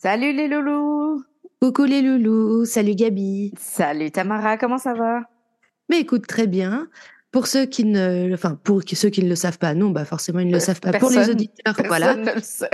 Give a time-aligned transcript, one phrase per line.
[0.00, 1.24] Salut les loulous
[1.60, 3.52] Coucou les loulous, salut Gabi.
[3.58, 5.22] Salut Tamara, comment ça va?
[5.88, 6.88] Mais écoute, très bien.
[7.32, 10.38] Pour ceux qui ne, enfin pour ceux qui ne le savent pas, non, bah forcément
[10.38, 10.92] ils ne le savent pas.
[10.92, 12.14] pour les auditeurs, voilà.
[12.14, 12.70] Ne le sait.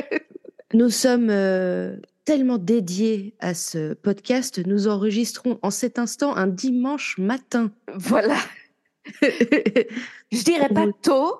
[0.75, 4.61] Nous sommes euh, tellement dédiés à ce podcast.
[4.67, 7.70] Nous enregistrons en cet instant un dimanche matin.
[7.95, 8.37] Voilà.
[9.23, 11.39] je dirais pas tôt,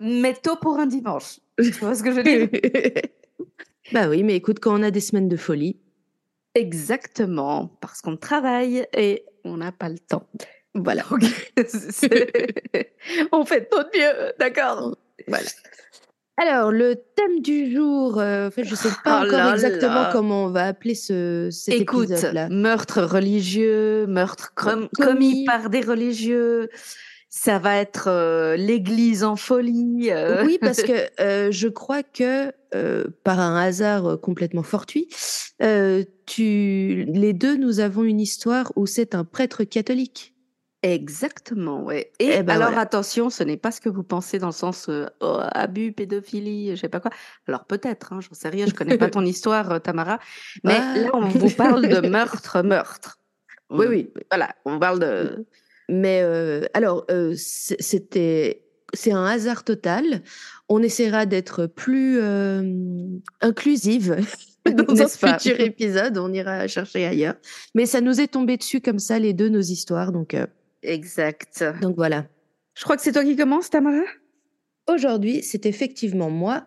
[0.00, 1.38] mais tôt pour un dimanche.
[1.56, 2.48] Tu vois ce que je veux dire?
[3.92, 5.76] Bah oui, mais écoute, quand on a des semaines de folie.
[6.54, 10.26] Exactement, parce qu'on travaille et on n'a pas le temps.
[10.74, 11.04] Voilà.
[13.32, 14.96] on fait de notre mieux, d'accord?
[15.28, 15.48] Voilà.
[16.36, 19.52] Alors, le thème du jour, euh, en fait, je ne sais pas Oh encore là
[19.54, 20.08] exactement là.
[20.12, 22.48] comment on va appeler ce, cet Écoute, épisode-là.
[22.48, 25.10] meurtre religieux, meurtre com- Commis.
[25.12, 26.70] commis par des religieux,
[27.32, 30.10] ça va être euh, l'église en folie.
[30.10, 30.44] euh.
[30.44, 30.92] Oui, parce que
[31.22, 32.52] euh, je crois que
[33.24, 35.08] par un hasard complètement fortuit,
[36.26, 40.34] tu, les deux, nous avons une histoire où c'est un prêtre catholique.
[40.82, 42.10] Exactement, ouais.
[42.20, 42.82] Et Eh ben alors voilà.
[42.82, 46.70] attention, ce n'est pas ce que vous pensez dans le sens euh, oh, abus, pédophilie,
[46.74, 47.10] je sais pas quoi.
[47.46, 50.18] Alors peut-être, hein, j'en sais rien, je connais pas ton histoire, Tamara.
[50.64, 50.94] Mais Ah.
[50.96, 53.18] là, on vous parle de meurtre, meurtre.
[53.68, 54.10] Oui, oui.
[54.30, 55.46] Voilà, on parle de.
[55.90, 58.62] Mais euh, alors, euh, c'était,
[58.94, 60.22] c'est un hasard total.
[60.68, 62.62] On essaiera d'être plus euh,
[63.40, 64.16] inclusive
[64.64, 66.16] dans un futur épisode.
[66.16, 67.34] On ira chercher ailleurs.
[67.74, 70.12] Mais ça nous est tombé dessus comme ça, les deux, nos histoires.
[70.12, 70.36] Donc,
[70.82, 71.64] Exact.
[71.82, 72.26] donc voilà.
[72.74, 74.04] Je crois que c'est toi qui commence, Tamara?
[74.88, 76.66] Aujourd'hui, c'est effectivement moi.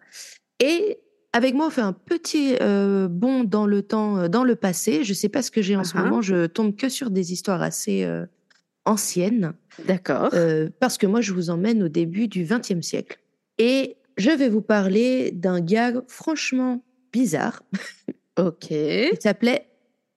[0.60, 1.00] Et
[1.32, 5.04] avec moi, on fait un petit euh, bond dans le temps, dans le passé.
[5.04, 6.22] Je sais pas ce que j'ai en ce moment.
[6.22, 8.26] Je tombe que sur des histoires assez euh,
[8.86, 9.54] anciennes.
[9.86, 10.30] D'accord.
[10.34, 13.20] Euh, parce que moi, je vous emmène au début du XXe siècle.
[13.58, 17.64] Et je vais vous parler d'un gars franchement bizarre.
[18.40, 18.68] ok.
[18.72, 19.68] Ouais, Il s'appelait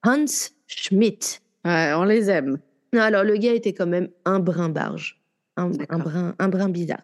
[0.05, 0.25] Hans
[0.67, 1.41] Schmidt.
[1.65, 2.59] on les aime.
[2.93, 5.21] Alors, le gars était quand même un brin barge,
[5.57, 7.03] un, brin, un brin bizarre.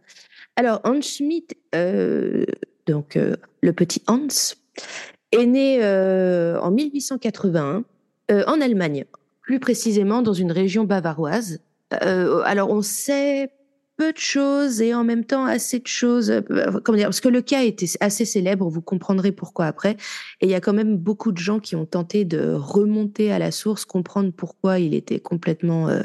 [0.56, 2.44] Alors, Hans Schmidt, euh,
[2.86, 4.54] donc euh, le petit Hans,
[5.32, 7.84] est né en 1881
[8.30, 9.04] euh, en Allemagne,
[9.42, 11.60] plus précisément dans une région bavaroise.
[12.02, 13.50] Euh, alors, on sait
[13.96, 16.30] peu de choses et en même temps assez de choses.
[16.30, 16.42] euh,
[16.84, 19.96] comment dire Parce que le cas était assez célèbre, vous comprendrez pourquoi après.
[20.40, 23.38] Et il y a quand même beaucoup de gens qui ont tenté de remonter à
[23.38, 26.02] la source, comprendre pourquoi il était complètement euh,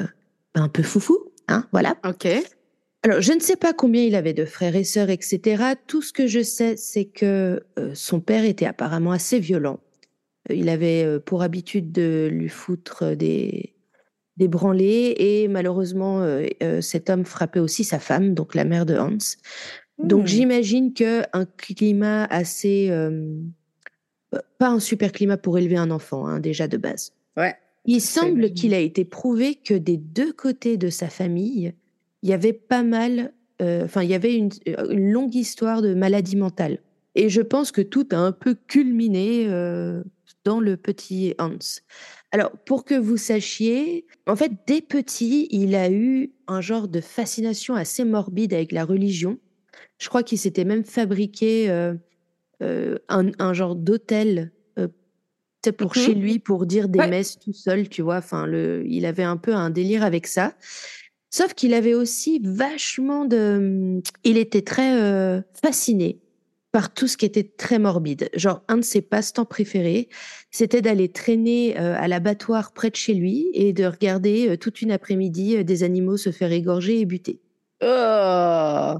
[0.54, 1.18] un peu foufou.
[1.48, 1.96] Hein, voilà.
[2.06, 2.28] Ok.
[3.04, 5.62] Alors, je ne sais pas combien il avait de frères et sœurs, etc.
[5.86, 9.78] Tout ce que je sais, c'est que euh, son père était apparemment assez violent.
[10.50, 13.74] Euh, Il avait euh, pour habitude de lui foutre des,
[14.36, 18.86] des branlées et malheureusement, euh, euh, cet homme frappait aussi sa femme, donc la mère
[18.86, 19.18] de Hans.
[20.02, 20.26] Donc Hmm.
[20.26, 23.34] j'imagine que un climat assez euh,
[24.58, 27.12] pas un super climat pour élever un enfant hein, déjà de base.
[27.36, 27.56] Ouais.
[27.84, 31.72] Il semble qu'il a été prouvé que des deux côtés de sa famille,
[32.22, 33.32] il y avait pas mal,
[33.62, 34.50] euh, enfin il y avait une,
[34.90, 36.78] une longue histoire de maladie mentale.
[37.14, 40.02] Et je pense que tout a un peu culminé euh,
[40.48, 41.58] dans le petit Hans.
[42.32, 47.02] Alors, pour que vous sachiez, en fait, dès petit, il a eu un genre de
[47.02, 49.36] fascination assez morbide avec la religion.
[49.98, 51.92] Je crois qu'il s'était même fabriqué euh,
[52.62, 54.88] euh, un, un genre d'hôtel euh,
[55.76, 56.02] pour Mhm.
[56.02, 57.08] chez lui pour dire des Ouais.
[57.10, 58.16] messes tout seul, tu vois.
[58.16, 60.54] Enfin, le, il avait un peu un délire avec ça.
[61.30, 64.00] Sauf qu'il avait aussi vachement de.
[64.24, 66.20] Il était très fasciné
[66.72, 68.28] par tout ce qui était très morbide.
[68.34, 70.08] Genre, un de ses passe-temps préférés,
[70.50, 74.82] c'était d'aller traîner euh, à l'abattoir près de chez lui et de regarder euh, toute
[74.82, 77.40] une après-midi euh, des animaux se faire égorger et buter.
[77.82, 78.94] Oh.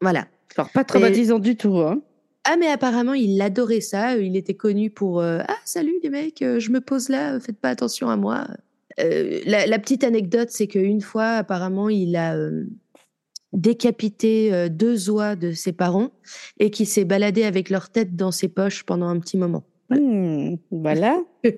[0.00, 0.28] Voilà.
[0.56, 2.02] Alors, pas traumatisant du tout, hein.
[2.44, 4.18] Ah, mais apparemment, il adorait ça.
[4.18, 8.10] Il était connu pour Ah, salut les mecs, je me pose là, faites pas attention
[8.10, 8.46] à moi.
[8.98, 12.36] La, la petite anecdote, c'est qu'une fois, apparemment, il a
[13.54, 16.10] décapité euh, deux oies de ses parents
[16.58, 19.64] et qui s'est baladé avec leur tête dans ses poches pendant un petit moment.
[19.90, 21.20] Hmm, voilà.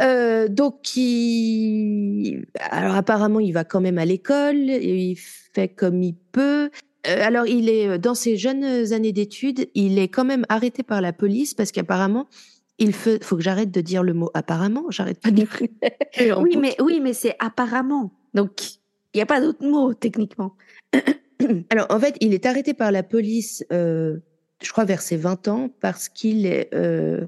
[0.00, 2.46] Euh, donc, il...
[2.60, 6.70] alors apparemment, il va quand même à l'école, et il fait comme il peut.
[7.08, 11.00] Euh, alors, il est dans ses jeunes années d'études, il est quand même arrêté par
[11.00, 12.28] la police parce qu'apparemment,
[12.78, 14.84] il faut, faut que j'arrête de dire le mot apparemment.
[14.90, 15.48] J'arrête pas de dire.
[16.38, 18.12] oui, mais oui, mais c'est apparemment.
[18.34, 18.77] Donc
[19.18, 20.54] il n'y a pas d'autre mot techniquement.
[21.70, 24.18] Alors en fait, il est arrêté par la police, euh,
[24.62, 27.26] je crois vers ses 20 ans, parce qu'il est, euh,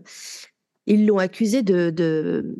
[0.86, 2.54] ils l'ont accusé de, de,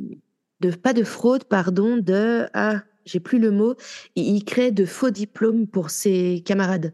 [0.59, 3.77] de pas de fraude, pardon, de ah j'ai plus le mot.
[4.17, 6.93] Il, il crée de faux diplômes pour ses camarades.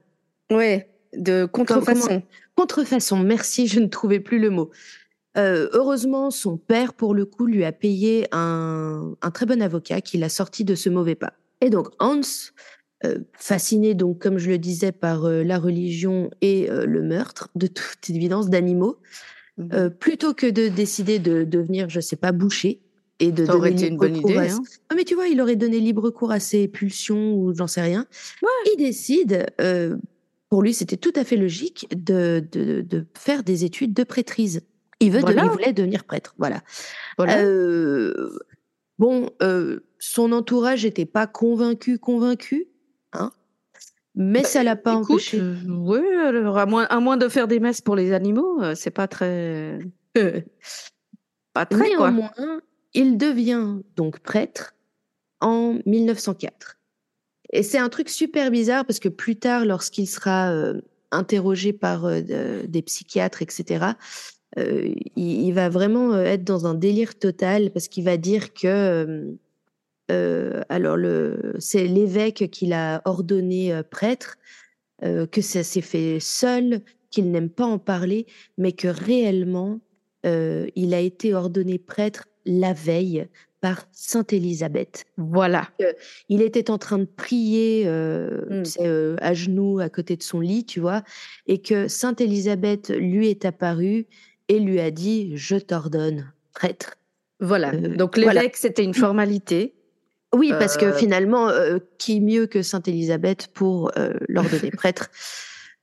[0.50, 2.22] Ouais, de contrefaçon.
[2.54, 3.18] Contrefaçon.
[3.20, 4.70] Merci, je ne trouvais plus le mot.
[5.38, 10.02] Euh, heureusement, son père, pour le coup, lui a payé un, un très bon avocat
[10.02, 11.32] qui l'a sorti de ce mauvais pas.
[11.60, 12.20] Et donc Hans,
[13.04, 17.48] euh, fasciné donc comme je le disais par euh, la religion et euh, le meurtre,
[17.54, 18.98] de toute évidence d'animaux,
[19.72, 22.80] euh, plutôt que de décider de devenir, je sais pas, boucher
[23.20, 24.62] et de Ça aurait donner été une libre bonne cours idée, à- hein.
[24.90, 27.80] Ah, mais tu vois, il aurait donné libre cours à ses pulsions ou j'en sais
[27.80, 28.06] rien.
[28.66, 29.46] Il décide,
[30.50, 34.60] pour lui c'était tout à fait logique, de, de, de faire des études de prêtrise.
[35.00, 36.62] Il, veut de- il voulait devenir prêtre, voilà.
[37.16, 37.42] Voilà.
[38.98, 42.66] Bon, euh, son entourage n'était pas convaincu, convaincu,
[43.12, 43.30] hein,
[44.14, 45.40] mais ça l'a pas Bah, Écoute, empêché.
[45.40, 48.74] euh, oui, alors, à moins, à moins de faire des messes pour les animaux, euh,
[48.74, 49.78] c'est pas très.
[51.52, 52.10] pas très, quoi.
[52.10, 52.30] Néanmoins,
[52.94, 54.74] il devient donc prêtre
[55.40, 56.78] en 1904.
[57.52, 60.80] Et c'est un truc super bizarre parce que plus tard, lorsqu'il sera euh,
[61.12, 63.86] interrogé par euh, de- des psychiatres, etc.,
[64.56, 69.36] il, il va vraiment être dans un délire total parce qu'il va dire que
[70.10, 74.36] euh, alors le c'est l'évêque qui l'a ordonné euh, prêtre,
[75.04, 76.80] euh, que ça s'est fait seul,
[77.10, 78.26] qu'il n'aime pas en parler,
[78.58, 79.80] mais que réellement
[80.24, 83.26] euh, il a été ordonné prêtre la veille
[83.60, 85.06] par Sainte Élisabeth.
[85.16, 85.68] Voilà.
[86.28, 88.62] Il était en train de prier euh, Mm.
[88.62, 91.02] tu sais, à genoux à côté de son lit, tu vois,
[91.46, 94.06] et que Sainte Élisabeth lui est apparue
[94.48, 96.96] et lui a dit Je t'ordonne prêtre.
[97.40, 97.72] Voilà.
[97.72, 98.48] Donc l'évêque, voilà.
[98.54, 99.74] c'était une formalité.
[100.34, 105.10] Oui, parce que Euh, finalement, euh, qui mieux que Sainte Élisabeth pour euh, l'ordonner prêtre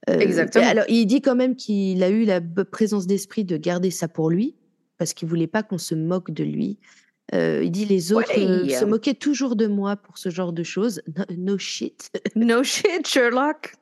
[0.10, 0.68] Euh, Exactement.
[0.68, 4.30] Alors, il dit quand même qu'il a eu la présence d'esprit de garder ça pour
[4.30, 4.54] lui,
[4.98, 6.78] parce qu'il voulait pas qu'on se moque de lui.
[7.34, 10.64] Euh, il dit les autres euh, se moquaient toujours de moi pour ce genre de
[10.64, 11.02] choses.
[11.16, 12.12] No, no shit.
[12.36, 13.76] No shit, Sherlock.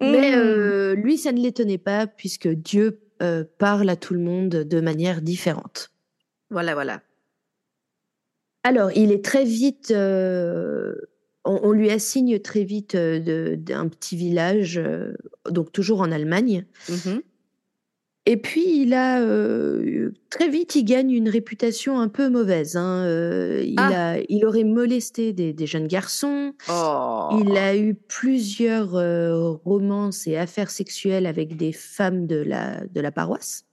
[0.00, 3.00] Mais euh, lui, ça ne l'étonnait pas, puisque Dieu
[3.58, 5.90] parle à tout le monde de manière différente.
[6.50, 7.02] Voilà, voilà.
[8.66, 9.92] Alors, il est très vite.
[9.92, 10.92] euh,
[11.44, 15.12] on, on lui assigne très vite euh, d'un petit village, euh,
[15.48, 16.66] donc toujours en Allemagne.
[16.88, 17.22] Mhm.
[18.28, 22.76] Et puis, il a euh, très vite, il gagne une réputation un peu mauvaise.
[22.76, 23.04] hein.
[23.04, 24.14] Euh, il, Ah.
[24.14, 26.52] a, il aurait molesté des, des jeunes garçons.
[26.68, 27.28] Oh.
[27.40, 33.00] Il a eu plusieurs euh, romances et affaires sexuelles avec des femmes de la, de
[33.00, 33.64] la paroisse.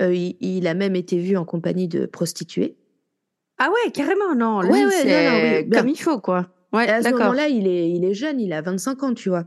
[0.00, 2.74] Il, il a même été vu en compagnie de prostituées.
[3.64, 4.60] Ah ouais, carrément, non.
[4.62, 4.80] Lui, Ouais,
[5.30, 6.48] non, oui, comme il faut, quoi.
[6.72, 9.44] Ouais, à ce moment-là, il est, il est jeune, il a 25 ans, tu vois.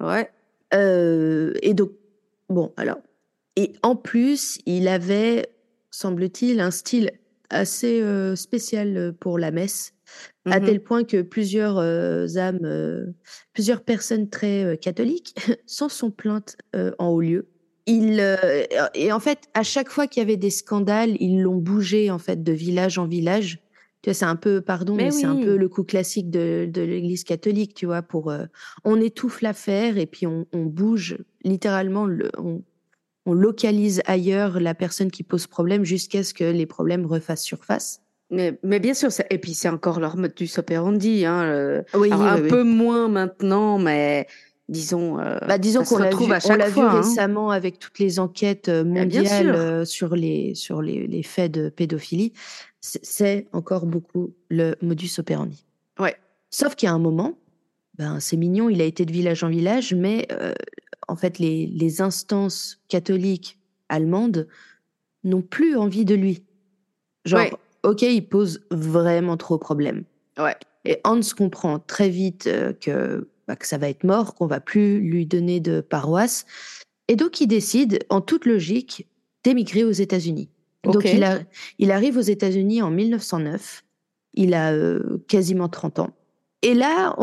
[0.00, 0.30] Ouais.
[0.74, 1.90] Euh, et donc,
[2.48, 2.98] bon, alors.
[3.56, 5.48] Et en plus, il avait,
[5.90, 7.10] semble-t-il, un style
[7.50, 9.92] assez euh, spécial pour la messe,
[10.44, 10.66] à Mhm.
[10.66, 13.06] tel point que plusieurs euh, âmes, euh,
[13.54, 15.34] plusieurs personnes très euh, catholiques
[15.66, 17.48] s'en sont plaintes euh, en haut lieu.
[17.86, 21.56] Il, euh, et en fait, à chaque fois qu'il y avait des scandales, ils l'ont
[21.56, 23.60] bougé en fait de village en village.
[24.02, 26.68] Tu vois, c'est un peu, pardon, mais, Mais c'est un peu le coup classique de,
[26.70, 28.44] de l'Église catholique, tu vois, pour euh,
[28.84, 32.62] on étouffe l'affaire et puis on, on bouge littéralement, le, on,
[33.24, 38.02] on localise ailleurs la personne qui pose problème jusqu'à ce que les problèmes refassent surface.
[38.30, 41.24] Mais, mais bien sûr, et puis c'est encore leur modus operandi.
[41.24, 44.26] Hein, Oui, un peu moins maintenant, mais
[44.68, 45.18] disons.
[45.20, 47.00] euh, Bah, disons qu'on l'a vu, retrouve à on chaque l'a vu hein.
[47.00, 51.68] récemment avec toutes les enquêtes euh, mondiales euh, sur les sur les, les faits de
[51.68, 52.32] pédophilie.
[52.80, 55.64] C'est- C'est encore beaucoup le modus operandi.
[55.98, 56.16] Ouais.
[56.50, 57.34] Sauf qu'il y a un moment,
[57.98, 60.52] ben c'est mignon, il a été de village en village, mais euh,
[61.08, 63.58] en fait les les instances catholiques
[63.88, 64.46] allemandes
[65.24, 66.42] n'ont plus envie de lui.
[67.24, 67.52] Genre, Ouais.
[67.82, 70.04] ok, il pose vraiment trop problème.
[70.38, 70.54] Ouais.
[70.84, 72.48] Et Hans comprend très vite
[72.80, 76.44] que, bah, que ça va être mort, qu'on va plus lui donner de paroisse.
[77.08, 79.06] Et donc, il décide, en toute logique,
[79.44, 80.48] d'émigrer aux États-Unis.
[80.84, 81.40] Donc, il, a-
[81.78, 83.82] il arrive aux États-Unis en 1909.
[84.34, 86.10] Il a euh, quasiment 30 ans.
[86.62, 87.14] Et là,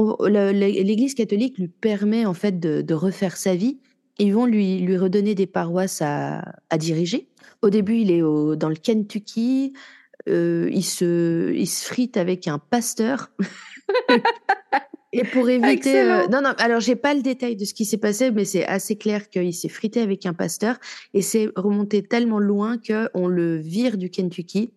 [0.51, 3.79] l'Église catholique lui permet en fait de, de refaire sa vie.
[4.19, 7.27] Ils vont lui, lui redonner des paroisses à, à diriger.
[7.61, 9.73] Au début, il est au- dans le Kentucky.
[10.29, 13.31] Euh, il, se, il se frite avec un pasteur.
[15.15, 17.97] Et pour éviter, euh, non non, alors j'ai pas le détail de ce qui s'est
[17.99, 20.77] passé, mais c'est assez clair qu'il s'est frité avec un pasteur
[21.13, 24.73] et c'est remonté tellement loin que on le vire du Kentucky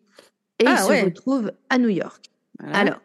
[0.61, 2.27] et Ah, il se retrouve à New York.
[2.61, 2.79] Voilà.
[2.79, 3.01] Alors,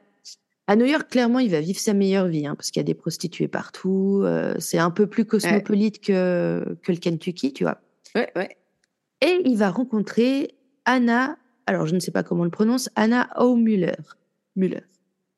[0.68, 2.86] à New York, clairement, il va vivre sa meilleure vie, hein, parce qu'il y a
[2.86, 4.22] des prostituées partout.
[4.24, 7.80] euh, c'est un peu plus cosmopolite que, que le Kentucky, tu vois.
[8.14, 8.58] Ouais, ouais.
[9.22, 13.30] Et il va rencontrer Anna, alors je ne sais pas comment on le prononce, Anna
[13.38, 13.96] O'Muller.
[14.56, 14.84] Muller.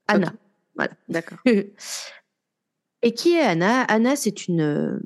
[0.07, 0.33] Anna.
[1.09, 1.37] D'accord.
[1.45, 3.81] Et qui est Anna?
[3.83, 4.99] Anna, c'est une, euh,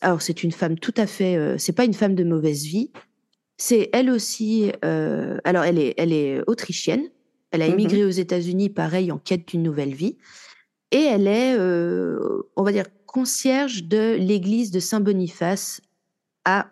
[0.00, 2.90] alors c'est une femme tout à fait, euh, c'est pas une femme de mauvaise vie.
[3.58, 7.08] C'est elle aussi, euh, alors elle est, elle est autrichienne.
[7.52, 7.72] Elle a Mhm.
[7.74, 10.16] émigré aux États-Unis, pareil, en quête d'une nouvelle vie.
[10.90, 12.18] Et elle est, euh,
[12.56, 15.80] on va dire, concierge de l'église de Saint-Boniface
[16.44, 16.70] à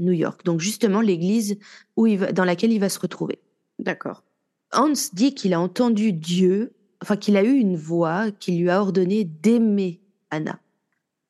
[0.00, 0.46] New York.
[0.46, 1.58] Donc justement, l'église
[1.94, 3.38] où il va, dans laquelle il va se retrouver.
[3.78, 4.24] D'accord.
[4.72, 8.80] Hans dit qu'il a entendu Dieu, enfin qu'il a eu une voix qui lui a
[8.80, 10.00] ordonné d'aimer
[10.30, 10.58] Anna.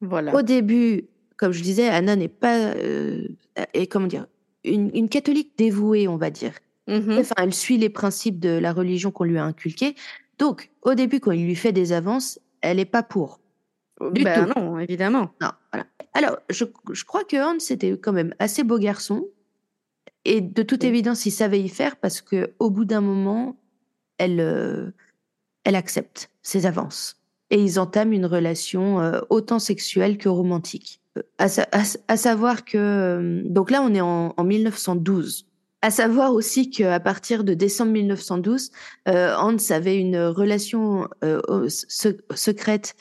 [0.01, 0.35] Voilà.
[0.35, 3.27] Au début, comme je disais, Anna n'est pas, euh,
[3.75, 4.27] et comment dire,
[4.65, 6.53] une, une catholique dévouée, on va dire.
[6.89, 7.19] Mhm.
[7.19, 9.95] Enfin, elle suit les principes de la religion qu'on lui a inculqués.
[10.39, 13.41] Donc, au début, quand il lui fait des avances, elle n'est pas pour.
[14.13, 14.59] du ben tout.
[14.59, 15.31] non, évidemment.
[15.41, 15.87] Non, voilà.
[16.15, 19.27] Alors, je, je crois que Hans était quand même assez beau garçon.
[20.25, 20.89] Et de toute Oui.
[20.89, 23.57] évidence, il savait y faire parce que au bout d'un moment,
[24.19, 24.91] elle, euh,
[25.65, 27.17] elle accepte ses avances.
[27.51, 31.01] Et ils entament une relation euh, autant sexuelle que romantique.
[31.17, 32.77] Euh, À, sa- à s- à savoir que...
[32.79, 35.47] euh, donc là, on est en, en 1912.
[35.81, 38.71] À savoir aussi qu'à partir de décembre 1912,
[39.09, 41.09] euh, Hans avait une relation
[41.69, 42.95] se- secrète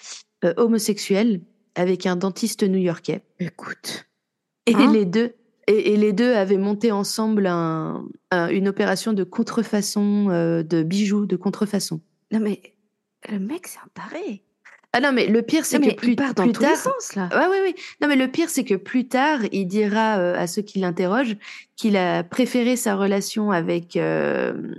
[0.57, 1.41] homosexuelle
[1.75, 3.23] avec un dentiste new-yorkais.
[3.39, 4.05] Écoute.
[4.65, 4.91] Et Hein?
[4.93, 5.33] les deux
[5.67, 10.81] et, et les deux avaient monté ensemble un- un- une opération de contrefaçon euh, de
[10.83, 11.99] bijoux de contrefaçon.
[12.31, 12.62] Non, mais
[13.29, 14.43] le mec, c'est un taré.
[14.93, 16.77] Ah non mais le pire c'est que plus, il part dans plus tous tard les
[16.77, 17.29] sens, là.
[17.31, 17.75] Ouais, ouais, ouais.
[18.01, 21.36] Non, mais le pire, c'est que plus tard, il dira euh, à ceux qui l'interrogent
[21.75, 24.74] qu'il a préféré sa relation avec, euh,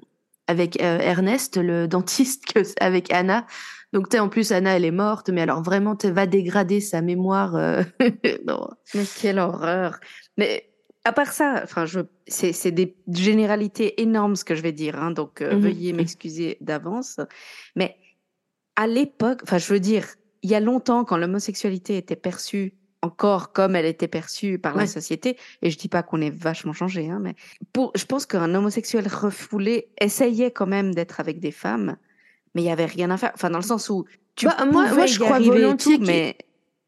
[0.47, 3.47] avec euh, Ernest, le dentiste, que avec Anna.
[3.93, 7.01] Donc, tu en plus, Anna, elle est morte, mais alors vraiment, tu va dégrader sa
[7.01, 7.53] mémoire.
[8.47, 8.69] non.
[8.95, 10.01] Mais quelle horreur.
[10.37, 10.68] Mais
[11.09, 14.97] à part ça, enfin, je, c'est, c'est des généralités énormes ce que je vais dire,
[15.03, 15.61] hein, donc euh, Mhm.
[15.61, 17.19] veuillez m'excuser d'avance.
[17.77, 17.97] Mais
[18.77, 20.07] à l'époque, enfin, je veux dire,
[20.43, 24.87] il y a longtemps, quand l'homosexualité était perçue encore comme elle était perçue par la
[24.89, 27.35] société, et je dis pas qu'on est vachement changé, hein, mais
[27.73, 31.97] pour, je pense qu'un homosexuel refoulé essayait quand même d'être avec des femmes,
[32.55, 33.31] mais il y avait rien à faire.
[33.35, 36.37] Enfin, dans le sens où tu Bah, moi- je y crois volontiers tout, mais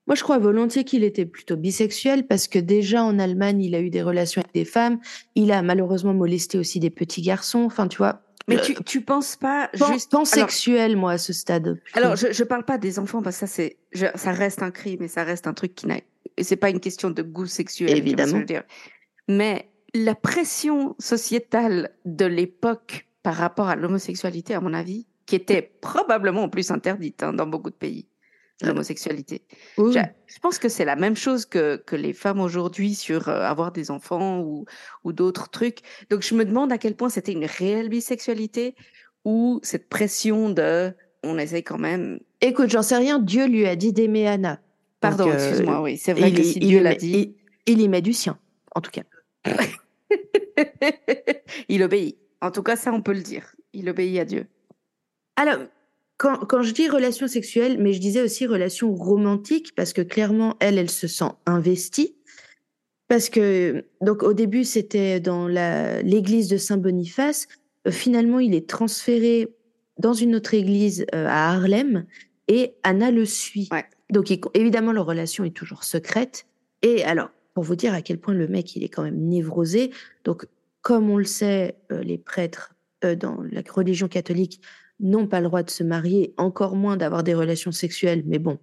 [0.07, 3.81] Moi, je crois volontiers qu'il était plutôt bisexuel parce que déjà en Allemagne, il a
[3.81, 4.99] eu des relations avec des femmes.
[5.35, 7.61] Il a malheureusement molesté aussi des petits garçons.
[7.61, 8.23] Enfin, tu vois.
[8.49, 11.81] mais euh, tu, tu penses pas pan- juste pansexuel, moi, à ce stade.
[11.85, 11.99] plutôt.
[11.99, 14.71] Alors, je, je parle pas des enfants parce que ça, c'est, je- ça reste un
[14.73, 16.01] crime et ça reste un truc qui n'a,
[16.41, 17.97] c'est pas une question de goût sexuel.
[17.97, 18.33] Évidemment.
[18.33, 18.65] je veux dire.
[19.29, 25.63] Mais la pression sociétale de l'époque par rapport à l'homosexualité, à mon avis, qui était
[25.81, 28.07] probablement en plus interdite hein, dans beaucoup de pays,
[28.63, 29.43] l'homosexualité.
[29.79, 33.43] Oui, Je, pense que c'est la même chose que, que les femmes aujourd'hui sur euh,
[33.43, 34.65] avoir des enfants ou,
[35.05, 35.79] ou d'autres trucs.
[36.11, 38.75] Donc, je me demande à quel point c'était une réelle bisexualité
[39.25, 43.19] ou cette pression de on essaye quand même Écoute, j'en sais rien.
[43.19, 44.61] Dieu lui a dit d'aimer Anna.
[45.01, 47.35] Pardon, euh, excuse-moi, oui, c'est vrai il que y- si il Dieu l'a dit,
[47.67, 48.39] Il, il y met du sien,
[48.75, 49.03] en tout cas.
[51.69, 52.17] il obéit.
[52.41, 53.55] En tout cas, ça, on peut le dire.
[53.73, 54.47] Il obéit à Dieu.
[55.37, 55.59] Alors,
[56.21, 60.55] quand, quand je dis relation sexuelle, mais je disais aussi relation romantique, parce que clairement,
[60.61, 62.15] elle, elle se sent investie.
[63.09, 67.49] Parce que, donc, au début, c'était dans l'église de Saint-Boniface.
[67.87, 69.49] Euh, finalement, il est transféré
[69.99, 72.05] dans une autre église euh, à Harlem
[72.49, 73.71] et Anna le suit.
[73.73, 73.87] Ouais.
[74.11, 76.45] Donc, il- évidemment, leur relation est toujours secrète.
[76.83, 79.91] Et alors, pour vous dire à quel point le mec, il est quand même névrosé.
[80.25, 80.45] Donc,
[80.83, 82.75] comme on le sait, euh, les prêtres
[83.07, 84.61] euh, dans la religion catholique
[85.01, 88.23] n'ont pas le droit de se marier, encore moins d'avoir des relations sexuelles.
[88.27, 88.59] Mais bon.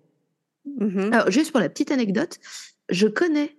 [0.80, 1.12] Mhm.
[1.14, 2.38] Alors, juste pour la petite anecdote,
[2.90, 3.56] je connais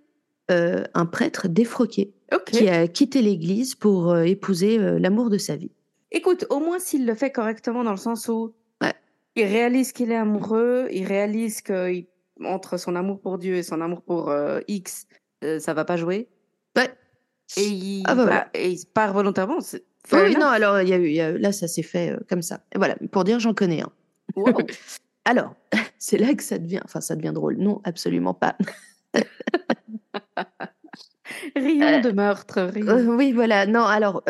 [0.51, 2.13] euh, un prêtre défroqué
[2.47, 5.71] qui a quitté l'église pour euh, épouser euh, l'amour de sa vie.
[6.11, 8.93] Écoute, au moins s'il le fait correctement dans le sens où Ouais.
[9.35, 12.07] il réalise qu'il est amoureux, il réalise que il-
[12.43, 14.33] entre son amour pour Dieu et son amour pour
[14.67, 15.05] X,
[15.59, 16.29] ça va pas jouer.
[16.77, 16.89] Ouais.
[17.57, 19.59] Et il, Ah bah et il part volontairement.
[19.59, 20.39] c'est- fair oui, enough.
[20.41, 22.61] non, alors y a eu, il y a- là, ça s'est fait euh, comme ça.
[22.73, 23.91] Et voilà, pour dire, j'en connais un.
[24.35, 24.57] Wow.
[25.25, 25.53] Alors,
[25.99, 27.57] c'est là que ça devient, enfin, ça devient drôle.
[27.57, 28.55] Non, absolument pas.
[31.55, 32.61] Rions Euh, de meurtre.
[32.61, 32.87] rions.
[32.87, 33.65] Euh, oui, voilà.
[33.65, 34.23] Non, alors,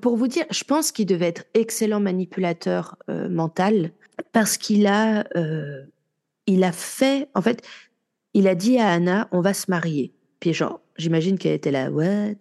[0.00, 3.92] pour vous dire, je pense qu'il devait être excellent manipulateur mental
[4.32, 5.24] parce qu'il a,
[6.46, 7.62] il a fait, en fait,
[8.34, 10.12] il a dit à Anna, on va se marier.
[10.40, 12.34] Puis genre, j'imagine qu'elle était là, what?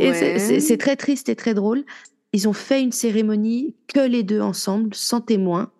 [0.00, 1.84] Et c'est- très triste et très drôle.
[2.32, 5.70] Ils ont fait une cérémonie que les deux ensemble, sans témoin.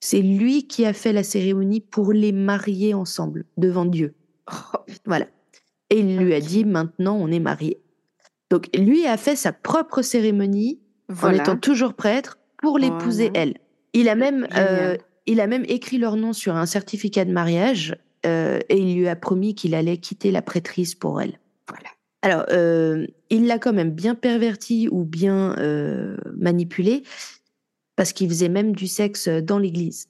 [0.00, 4.14] C'est lui qui a fait la cérémonie pour les marier ensemble, devant Dieu.
[4.52, 4.78] Oh.
[5.06, 5.26] Voilà.
[5.90, 7.80] Et il lui a dit, maintenant, on est mariés.
[8.50, 10.80] Donc, lui a fait sa propre cérémonie
[11.22, 13.40] en étant toujours prêtre pour l'épouser Voilà.
[13.40, 13.54] elle.
[13.92, 14.96] Il a même, euh,
[15.26, 17.96] il a même écrit leur nom sur un certificat de mariage
[18.26, 21.38] euh, et il lui a promis qu'il allait quitter la prêtrise pour elle.
[22.24, 27.02] Alors, euh, il l'a quand même bien perverti ou bien euh, manipulé
[27.96, 30.08] parce qu'il faisait même du sexe dans l'église.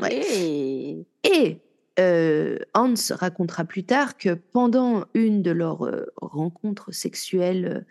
[0.00, 0.22] Ouais.
[0.24, 1.06] Hey.
[1.22, 1.58] Et
[1.98, 7.84] euh, Hans racontera plus tard que pendant une de leurs euh, rencontres sexuelles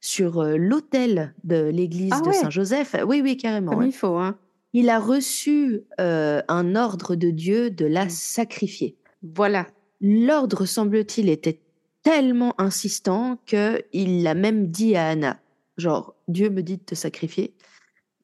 [0.00, 2.30] sur l'autel de l'église Ah de.
[2.30, 4.38] Saint-Joseph, oui, oui, carrément, Comme ouais, il faut, hein.
[4.72, 8.10] il a reçu un ordre de Dieu de la Mm.
[8.10, 8.96] sacrifier.
[9.24, 9.66] Voilà.
[10.00, 11.58] L'ordre, semble-t-il, était
[12.06, 15.40] tellement insistant que il l'a même dit à Anna,
[15.76, 17.56] genre Dieu me dit de te sacrifier.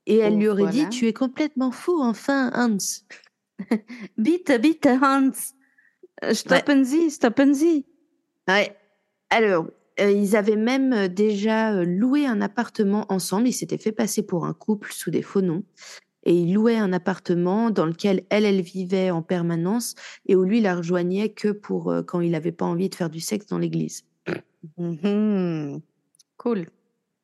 [0.06, 2.76] Et elle Oh, lui aurait dit, tu es complètement fou, enfin, Hans.
[4.18, 5.32] Bitte, bitte, Hans.
[6.22, 7.84] Euh, Stoppen Sie, stoppen Sie.
[8.46, 8.76] Ouais.
[9.30, 9.66] Alors,
[9.98, 13.48] euh, ils avaient même euh, déjà loué un appartement ensemble.
[13.48, 15.64] Ils s'étaient fait passer pour un couple sous des faux noms.
[16.24, 19.94] Et ils louaient un appartement dans lequel elle, elle vivait en permanence
[20.26, 22.94] et où lui, il la rejoignait que pour euh, quand il n'avait pas envie de
[22.94, 24.04] faire du sexe dans l'église.
[24.78, 25.80] Mhm.
[26.36, 26.66] Cool.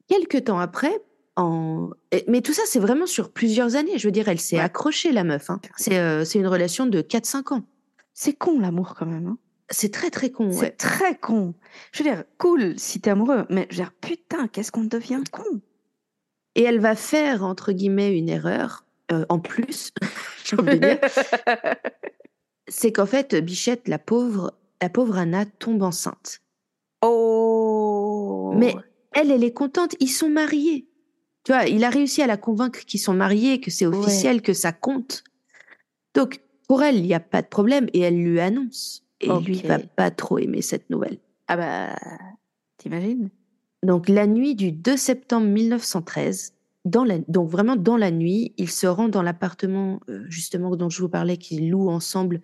[0.08, 1.02] Quelques temps après,
[1.36, 1.90] en...
[2.28, 3.98] mais tout ça, c'est vraiment sur plusieurs années.
[3.98, 4.62] Je veux dire, elle s'est Ouais.
[4.62, 5.50] accrochée, la meuf.
[5.50, 5.60] hein.
[5.76, 7.62] C'est euh, c'est une relation de 4-5 ans.
[8.14, 9.26] C'est con l'amour quand même.
[9.26, 9.38] hein.
[9.70, 10.50] C'est très, très con.
[10.50, 10.70] C'est ouais.
[10.70, 11.54] très con.
[11.92, 15.22] Je veux dire, cool si t'es amoureux, mais je veux dire, putain, qu'est-ce qu'on devient
[15.30, 15.44] con?
[16.54, 19.92] Et elle va faire, entre guillemets, une erreur, euh, en plus,
[20.44, 20.98] j'ai envie de dire.
[22.68, 26.40] c'est qu'en fait, Bichette, la pauvre, la pauvre Anna tombe enceinte.
[27.02, 28.52] oh.
[28.56, 28.74] Mais
[29.12, 30.86] elle, elle est contente, ils sont mariés.
[31.44, 34.52] Tu vois, il a réussi à la convaincre qu'ils sont mariés, que c'est officiel, que
[34.52, 35.24] ça compte.
[36.14, 39.04] Donc, pour elle, il n'y a pas de problème et elle lui annonce.
[39.20, 39.64] Et lui Ok.
[39.66, 41.18] va pas trop aimer cette nouvelle.
[41.48, 41.96] Ah bah,
[42.76, 43.30] t'imagines?
[43.82, 46.54] Donc, la nuit du 2 septembre 1913,
[46.88, 50.88] dans la, donc vraiment dans la nuit, il se rend dans l'appartement, euh, justement, dont
[50.88, 52.40] je vous parlais, qu'ils louent ensemble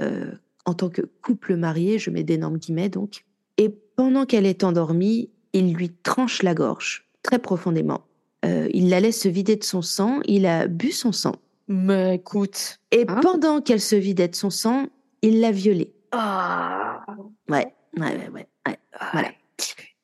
[0.00, 0.32] euh,
[0.64, 3.24] en tant que couple marié, je mets d'énormes guillemets donc.
[3.56, 8.02] Et pendant qu'elle est endormie, il lui tranche la gorge, très profondément.
[8.44, 11.34] Euh, il la laisse se vider de son sang, il a bu son sang.
[11.66, 12.78] Mais écoute.
[12.92, 13.20] Et Hein?
[13.20, 14.86] pendant qu'elle se vidait de son sang,
[15.22, 15.92] il l'a violée.
[16.12, 17.04] Ah.
[17.48, 18.48] Ouais, ouais, ouais, ouais.
[18.66, 18.78] ouais.
[19.12, 19.28] Voilà.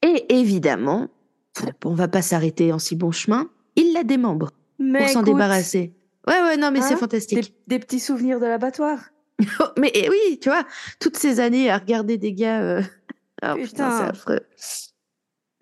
[0.02, 1.08] Et évidemment,
[1.84, 5.92] on va pas s'arrêter en si bon chemin, il la démembre Mais pour s'en débarrasser.
[6.26, 7.38] Ouais, ouais, non, mais c'est Hein fantastique.
[7.66, 8.98] Des, des petits souvenirs de l'abattoir.
[9.78, 10.64] mais eh oui, tu vois,
[11.00, 12.60] toutes ces années à regarder des gars.
[12.62, 12.82] euh,
[13.42, 13.98] ah, putain, Putain.
[13.98, 14.40] c'est affreux.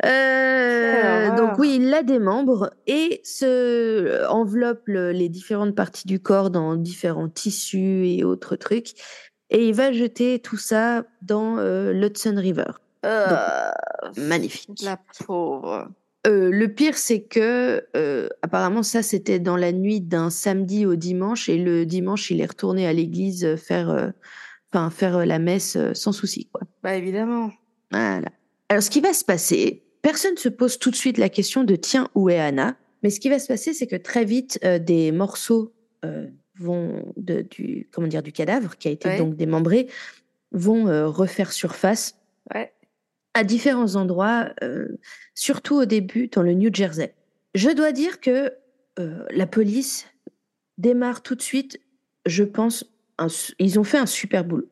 [0.04, 6.50] Euh, donc oui, il la démembre et se enveloppe le- les différentes parties du corps
[6.50, 8.92] dans différents tissus et autres trucs.
[9.50, 12.72] Et il va jeter tout ça dans euh, l'Hudson River.
[13.04, 13.26] Euh,
[14.16, 14.82] Magnifique.
[14.82, 15.88] La pauvre.
[16.26, 20.94] Euh, le pire, c'est que euh, apparemment ça c'était dans la nuit d'un samedi au
[20.94, 24.10] dimanche et le dimanche il est retourné à l'église euh, faire, euh,
[24.72, 26.60] enfin faire la messe sans souci quoi.
[26.84, 27.50] Bah évidemment.
[27.90, 28.28] Voilà.
[28.68, 31.74] Alors ce qui va se passer, personne se pose tout de suite la question de
[31.74, 35.10] tiens où est Anna, mais ce qui va se passer c'est que très vite des
[35.10, 35.72] morceaux
[36.58, 39.18] vont de, du comment dire du cadavre qui a été Ouais.
[39.18, 39.88] donc démembré
[40.52, 42.14] vont refaire surface
[42.54, 42.72] Ouais.
[43.34, 44.88] À différents endroits, euh,
[45.34, 47.14] surtout au début dans le New Jersey.
[47.54, 48.52] Je dois dire que
[48.98, 50.06] euh, la police
[50.78, 51.80] démarre tout de suite,
[52.26, 52.84] je pense,
[53.18, 54.68] un ils ont fait un super boulot.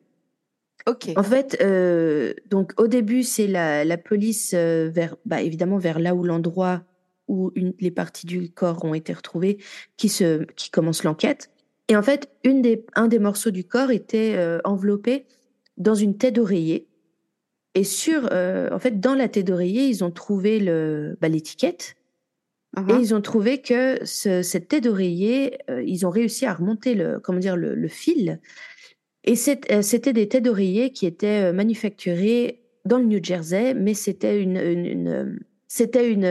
[0.87, 1.09] Ok.
[1.15, 5.99] En fait, euh, donc au début, c'est la, la police euh, vers, bah, évidemment, vers
[5.99, 6.83] là où l'endroit
[7.27, 9.57] où une, les parties du corps ont été retrouvées,
[9.95, 11.49] qui se, qui commence l'enquête.
[11.87, 15.25] Et en fait, une des, un des morceaux du corps était euh, enveloppé
[15.77, 16.87] dans une tête d'oreiller.
[17.73, 21.95] Et sur, euh, en fait, dans la tête d'oreiller, ils ont trouvé le, bah, l'étiquette
[22.77, 23.01] et Uh-huh.
[23.01, 27.19] ils ont trouvé que ce- cette tête d'oreiller, euh, ils ont réussi à remonter le,
[27.19, 28.39] comment dire, le, le fil.
[29.25, 29.33] Et
[29.71, 34.55] euh, c'était des têtes d'oreiller qui étaient manufacturées dans le New Jersey, mais c'était une,
[34.57, 36.25] une, une, c'était une,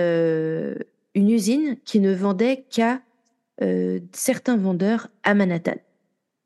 [1.14, 3.02] une usine qui ne vendait qu'à
[3.62, 5.76] euh, certains vendeurs à Manhattan.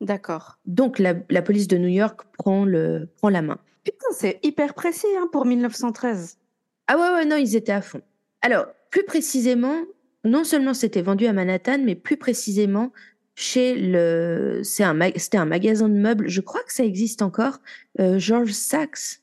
[0.01, 0.59] D'accord.
[0.67, 3.59] Donc la, la police de New York prend, le, prend la main.
[3.85, 6.39] Putain, c'est hyper précis hein, pour 1913.
[6.87, 8.03] Ah ouais, ouais, non, ils étaient à fond.
[8.43, 9.83] Alors, plus précisément,
[10.25, 12.93] non seulement c'était vendu à Manhattan, mais plus précisément
[13.35, 14.61] chez le.
[14.63, 16.29] C'est un C'était un magasin de meubles.
[16.29, 17.59] Je crois que ça existe encore.
[18.01, 19.21] Euh, George Sachs.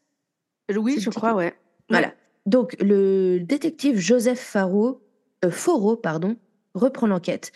[0.76, 1.54] Oui, je crois, ouais.
[1.90, 2.14] Voilà.
[2.46, 5.02] Donc, le détective Joseph Faro,
[5.46, 6.38] euh, pardon,
[6.74, 7.52] reprend l'enquête.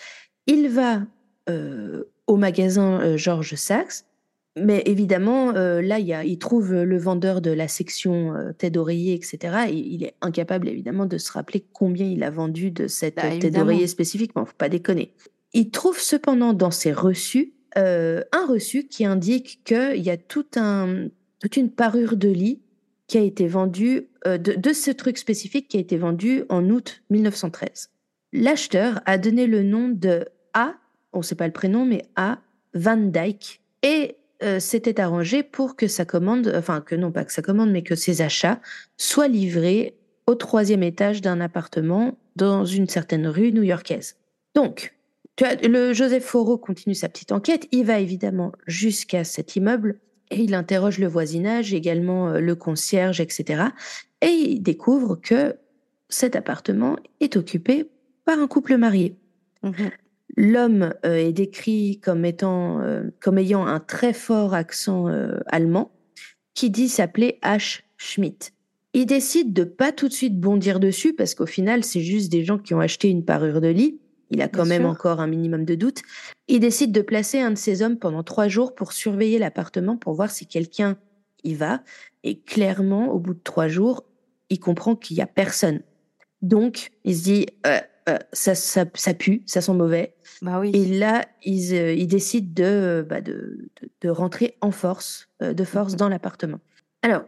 [0.48, 1.02] Il va
[1.50, 4.06] euh, au magasin euh, George Sachs,
[4.58, 8.74] mais évidemment, euh, là, il, y a, il trouve le vendeur de la section tête
[8.74, 9.66] d'oreiller, etc.
[9.70, 13.24] Et il est incapable, évidemment, de se rappeler combien il a vendu de cette bah,
[13.38, 14.34] tête d'oreiller spécifique.
[14.34, 15.14] Bon, faut pas déconner.
[15.54, 21.10] Il trouve cependant dans ses reçus un reçu qui indique qu'il y a tout un,
[21.40, 22.62] toute une parure de lit
[23.08, 27.04] qui a été vendue, de, de ce truc spécifique qui a été vendu en août
[27.10, 27.90] 1913.
[28.38, 30.74] L'acheteur a donné le nom de A,
[31.14, 32.40] on ne sait pas le prénom, mais A
[32.74, 37.32] Van Dyke, et euh, s'était arrangé pour que sa commande, enfin que non pas que
[37.32, 38.60] sa commande, mais que ses achats
[38.98, 39.96] soient livrés
[40.28, 44.18] au troisième étage d'un appartement dans une certaine rue new-yorkaise.
[44.56, 44.94] Donc,
[45.36, 47.68] tu as, le Joseph Foro continue sa petite enquête.
[47.72, 50.00] Il va évidemment jusqu'à cet immeuble
[50.32, 53.64] et il interroge le voisinage, également euh, le concierge, etc.
[54.22, 55.56] Et il découvre que
[56.10, 57.90] cet appartement est occupé
[58.26, 59.16] par un couple marié.
[59.64, 59.92] Mhm.
[60.38, 65.92] L'homme euh, est décrit comme étant, euh, comme ayant un très fort accent euh, allemand,
[66.54, 67.82] qui dit s'appeler H.
[67.98, 68.52] Schmidt.
[68.94, 72.44] Il décide de pas tout de suite bondir dessus parce qu'au final, c'est juste des
[72.44, 74.00] gens qui ont acheté une parure de lit.
[74.32, 76.02] Il a quand même encore un minimum de doute.
[76.48, 80.14] Il décide de placer un de ses hommes pendant trois jours pour surveiller l'appartement pour
[80.14, 80.98] voir si quelqu'un
[81.44, 81.84] y va.
[82.24, 84.04] Et clairement, au bout de trois jours,
[84.50, 85.82] il comprend qu'il y a personne.
[86.42, 87.80] Donc, il se dit, euh,
[88.34, 90.16] ça, ça, ça, pue, ça sent mauvais.
[90.42, 90.72] Bah oui.
[90.74, 93.70] Et là, ils, euh, ils décident de, bah de,
[94.02, 96.00] de, rentrer en force, euh, de force mhm.
[96.00, 96.60] dans l'appartement.
[97.02, 97.24] Alors,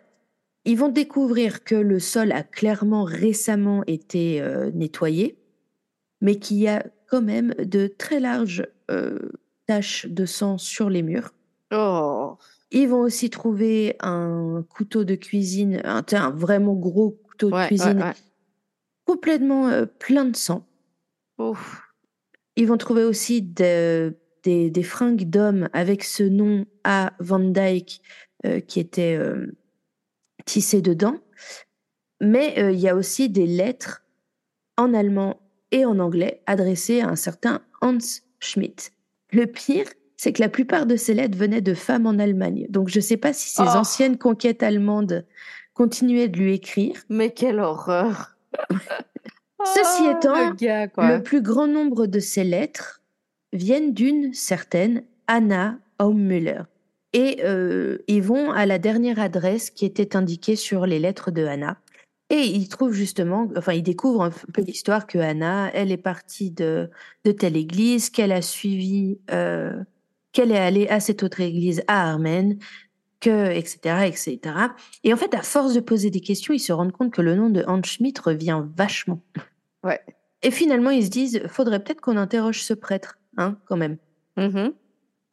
[0.65, 5.39] ils vont découvrir que le sol a clairement récemment été nettoyé,
[6.19, 8.67] mais qu'il y a quand même de très larges
[9.65, 11.33] taches de sang sur les murs.
[11.71, 12.37] Oh.
[12.71, 18.13] Ils vont aussi trouver un couteau de cuisine, un, un vraiment gros couteau de cuisine
[19.07, 20.67] complètement plein de sang.
[22.57, 24.11] Ils vont trouver aussi des,
[24.43, 27.13] des, fringues d'hommes avec ce nom A.
[27.19, 28.01] Van Dyke
[28.45, 29.57] euh, qui était euh,
[30.45, 31.17] tissé dedans.
[32.21, 34.03] Mais euh, il y a aussi des lettres
[34.77, 35.39] en allemand
[35.71, 37.97] et en anglais adressées à un certain Hans
[38.39, 38.91] Schmidt.
[39.31, 42.67] Le pire, c'est que la plupart de ces lettres venaient de femmes en Allemagne.
[42.69, 43.77] Donc je ne sais pas si ces oh.
[43.77, 45.25] anciennes conquêtes allemandes
[45.73, 47.03] continuaient de lui écrire.
[47.09, 48.36] Mais quelle horreur
[49.65, 53.01] Ceci oh, étant, le, plus grand nombre de ces lettres
[53.53, 56.61] viennent d'une certaine Anna Aummüller.
[57.13, 61.45] Et euh, ils vont à la dernière adresse qui était indiquée sur les lettres de
[61.45, 61.77] Anna.
[62.29, 66.51] Et ils trouvent justement, enfin, ils découvrent un peu l'histoire que Anna, elle est partie
[66.51, 66.89] de,
[67.23, 69.73] de telle église, qu'elle a suivi, euh,
[70.33, 72.59] qu'elle est allée à cette autre église à Armen,
[73.19, 74.39] que, etc., etc.
[75.03, 77.35] Et en fait, à force de poser des questions, ils se rendent compte que le
[77.35, 79.21] nom de Hans Schmidt revient vachement.
[79.83, 79.99] Ouais.
[80.43, 83.97] Et finalement, ils se disent, faudrait peut-être qu'on interroge ce prêtre, hein, quand même.
[84.37, 84.73] Mm-hmm.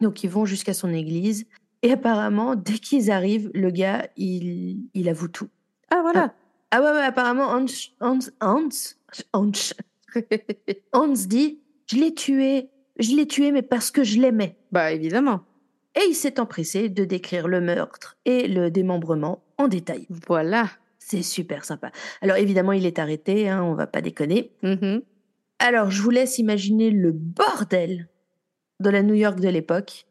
[0.00, 1.46] Donc, ils vont jusqu'à son église.
[1.82, 5.48] Et apparemment, dès qu'ils arrivent, le gars, il, il avoue tout.
[5.90, 6.34] Ah, voilà.
[6.70, 7.66] Ah, ouais, ouais, apparemment, Hans,
[8.00, 8.94] Hans, Hans,
[9.32, 9.74] Hans,
[10.92, 14.56] Hans dit, je l'ai tué, je l'ai tué, mais parce que je l'aimais.
[14.72, 15.44] Bah, évidemment
[15.96, 20.06] et il s'est empressé de décrire le meurtre et le démembrement en détail.
[20.26, 20.68] Voilà.
[20.98, 21.90] C'est super sympa.
[22.22, 24.52] Alors évidemment, il est arrêté, hein, on va pas déconner.
[24.62, 25.02] Mm-hmm.
[25.58, 28.08] Alors, je vous laisse imaginer le bordel
[28.80, 30.06] de la New York de l'époque.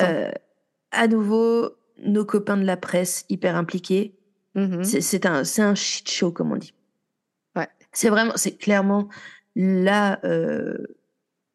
[0.00, 0.30] Euh,
[0.90, 1.70] à nouveau,
[2.04, 4.14] nos copains de la presse hyper impliqués.
[4.54, 5.00] Mm-hmm.
[5.00, 6.74] C'est un, un shit show, comme on dit.
[7.54, 7.68] Ouais.
[7.92, 9.08] C'est vraiment, c'est clairement
[9.54, 10.76] la, euh,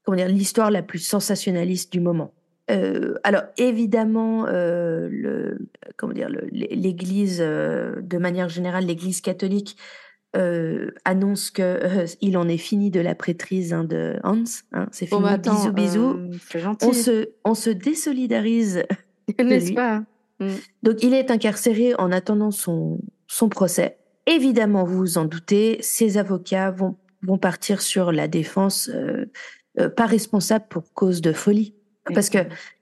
[0.03, 2.33] comment dire, l'histoire la plus sensationnaliste du moment.
[2.71, 5.57] Euh, alors évidemment, euh, le,
[5.97, 9.77] comment dire, l'Église, euh, de manière générale, l'Église catholique
[11.03, 14.43] annonce que il en est fini de la prêtrise hein, de Hans.
[14.71, 16.17] Hein, c'est fini, oh, bisous, bisous.
[16.81, 18.83] On se, on se désolidarise,
[19.43, 20.05] n'est-ce pas?
[20.39, 20.47] Mm.
[20.83, 23.97] Donc il est incarcéré en attendant son son procès.
[24.25, 28.89] Évidemment, vous vous en doutez, ses avocats vont vont partir sur la défense
[29.97, 31.75] pas responsable pour cause de folie.
[32.05, 32.39] Parce que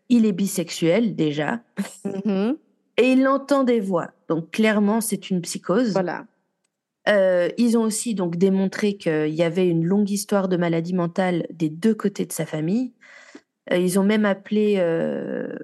[0.10, 1.62] il est bisexuel déjà.
[2.06, 2.58] Mm-hmm.
[2.98, 4.12] Et il entend des voix.
[4.28, 5.92] Donc clairement, c'est une psychose.
[5.94, 6.26] Voilà.
[7.08, 11.48] Euh, ils ont aussi donc démontré qu'il y avait une longue histoire de maladie mentale
[11.52, 12.94] des deux côtés de sa famille.
[13.72, 15.56] Euh, ils ont même appelé euh,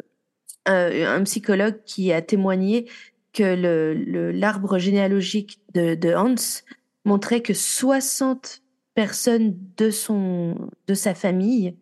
[0.66, 2.90] un, psychologue qui a témoigné
[3.34, 6.64] que le, l'arbre généalogique de, de, Hans
[7.04, 8.62] montrait que 60
[8.96, 11.76] personnes de, son, de sa famille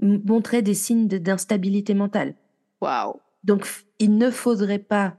[0.00, 2.34] montrait des signes d'instabilité mentale.
[2.80, 3.20] Waouh.
[3.44, 3.66] Donc,
[3.98, 5.16] il ne faudrait pas,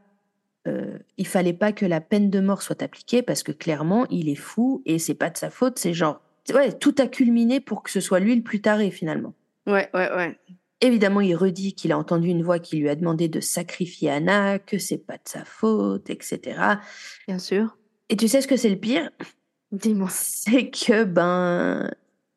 [0.68, 4.30] euh, il fallait pas que la peine de mort soit appliquée parce que clairement, il
[4.30, 5.80] est fou et c'est pas de sa faute.
[5.80, 6.22] C'est genre,
[6.54, 9.34] ouais, tout a culminé pour que ce soit lui le plus taré finalement.
[9.68, 10.38] Ouais, ouais, ouais.
[10.82, 14.60] Évidemment, il redit qu'il a entendu une voix qui lui a demandé de sacrifier Anna,
[14.60, 16.60] que c'est pas de sa faute, etc.
[17.28, 17.78] Bien sûr.
[18.10, 19.10] Et tu sais ce que c'est le pire?
[19.72, 20.10] Dis-moi.
[20.12, 21.90] C'est que ben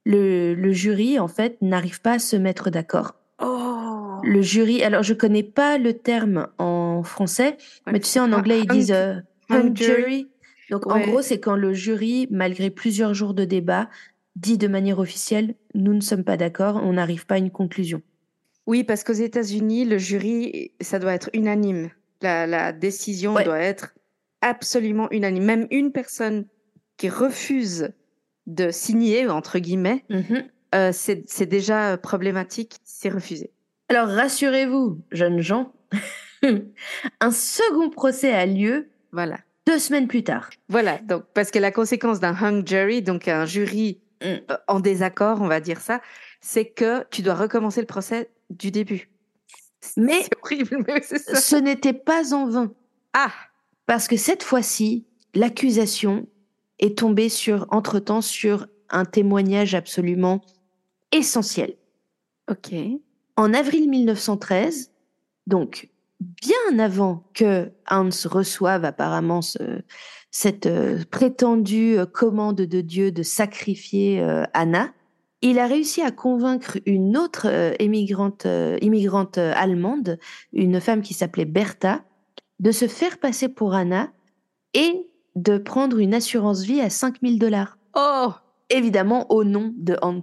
[0.08, 3.14] le, le jury en fait n'arrive pas à se mettre d'accord.
[3.40, 4.18] Oh.
[4.24, 8.60] Le jury, alors je connais pas le terme en français, mais tu sais en anglais
[8.60, 9.14] ils disent euh,
[9.50, 10.26] hung jury.
[10.70, 13.88] Donc en gros c'est quand le jury, malgré plusieurs jours de débat,
[14.34, 18.02] dit de manière officielle nous ne sommes pas d'accord, on n'arrive pas à une conclusion.
[18.66, 21.90] Oui, parce qu'aux États-Unis, le jury, ça doit être unanime.
[22.20, 23.44] La, la décision Ouais.
[23.44, 23.94] doit être
[24.42, 25.44] absolument unanime.
[25.44, 26.44] Même une personne
[26.98, 27.90] qui refuse
[28.48, 30.04] de signer, entre guillemets,
[30.74, 33.52] euh, c'est déjà problématique, c'est refusé.
[33.88, 35.72] Alors rassurez-vous, jeunes gens,
[37.20, 39.38] un second procès a lieu Voilà.
[39.66, 40.50] deux semaines plus tard.
[40.68, 44.26] Voilà, donc parce que la conséquence d'un hung jury, donc un jury Mm.
[44.50, 46.00] euh, en désaccord, on va dire ça,
[46.40, 49.08] c'est que tu dois recommencer le procès du début.
[49.96, 51.36] Mais horrible, mais ça.
[51.40, 52.72] ce n'était pas en vain,
[53.12, 53.30] Ah,
[53.86, 55.06] parce que cette fois-ci,
[55.36, 56.26] l'accusation
[56.78, 60.40] est tombée sur, entre-temps, sur un témoignage absolument
[61.12, 61.74] essentiel.
[62.50, 62.74] ok.
[63.36, 64.90] En avril 1913,
[65.46, 69.80] donc bien avant que Hans reçoive apparemment ce-
[70.32, 74.92] cette euh, prétendue commande de Dieu de sacrifier euh, Anna,
[75.40, 78.46] il a réussi à convaincre une autre euh, émigrante,
[78.82, 80.18] immigrante allemande,
[80.52, 82.02] une femme qui s'appelait Bertha,
[82.58, 84.10] de se faire passer pour Anna
[84.74, 85.07] et
[85.42, 87.78] de prendre une assurance vie à 5000 dollars.
[87.94, 88.32] Oh,
[88.70, 90.20] Évidemment au nom de Hans.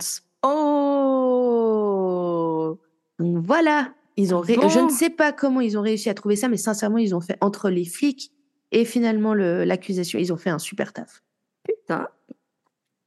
[1.46, 2.78] oh,
[3.20, 4.70] Donc voilà, ils ont ré- Bon.
[4.70, 7.22] je ne sais pas comment ils ont réussi à trouver ça, mais sincèrement, ils ont
[7.22, 8.32] fait entre les flics
[8.72, 11.22] et finalement le- l'accusation, ils ont fait un super taf.
[11.64, 12.08] putain.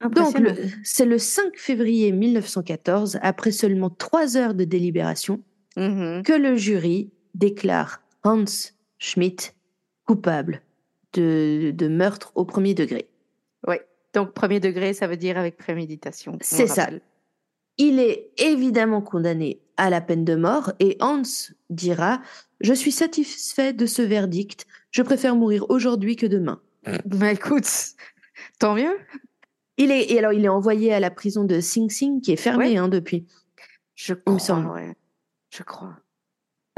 [0.01, 0.35] Donc
[0.83, 5.41] c'est le 5 février 1914, après seulement trois heures de délibération,
[5.77, 6.23] Mhm.
[6.23, 8.43] que le jury déclare Hans
[8.97, 9.53] Schmidt
[10.05, 10.61] coupable
[11.13, 13.07] de, de meurtre au premier degré.
[14.15, 16.31] Donc, premier degré, ça veut dire avec préméditation.
[16.33, 16.89] on C'est ça.
[17.77, 21.21] Il est évidemment condamné à la peine de mort et Hans
[21.69, 22.19] dira
[22.59, 26.59] Je suis satisfait de ce verdict, je préfère mourir aujourd'hui que demain.
[27.05, 27.69] Bah écoute,
[28.57, 28.97] tant mieux.
[29.77, 32.35] Il est, et alors, il est envoyé à la prison de Sing Sing qui est
[32.35, 32.77] fermée Ouais.
[32.77, 33.27] hein, depuis.
[33.93, 34.69] Je me crois, semble.
[34.71, 34.95] ouais.
[35.55, 35.95] Je crois.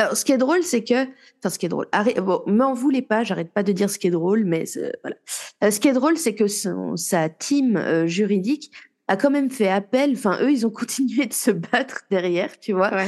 [0.02, 1.04] Alors, ce qui est drôle, c'est que.
[1.04, 1.88] Enfin, ce qui est drôle.
[1.92, 4.64] Arrête, bon, m'en voulez pas, j'arrête pas de dire ce qui est drôle, mais
[5.04, 5.16] voilà.
[5.64, 8.72] Euh, ce qui est drôle, c'est que son- sa team euh, juridique
[9.08, 10.14] a quand même fait appel.
[10.14, 12.92] Enfin, eux, ils ont continué de se battre derrière, tu vois.
[12.94, 13.08] Ouais.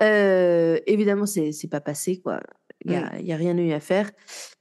[0.00, 2.40] Euh, évidemment, c'est pas passé, quoi.
[2.84, 4.10] Il y a, a rien eu à faire.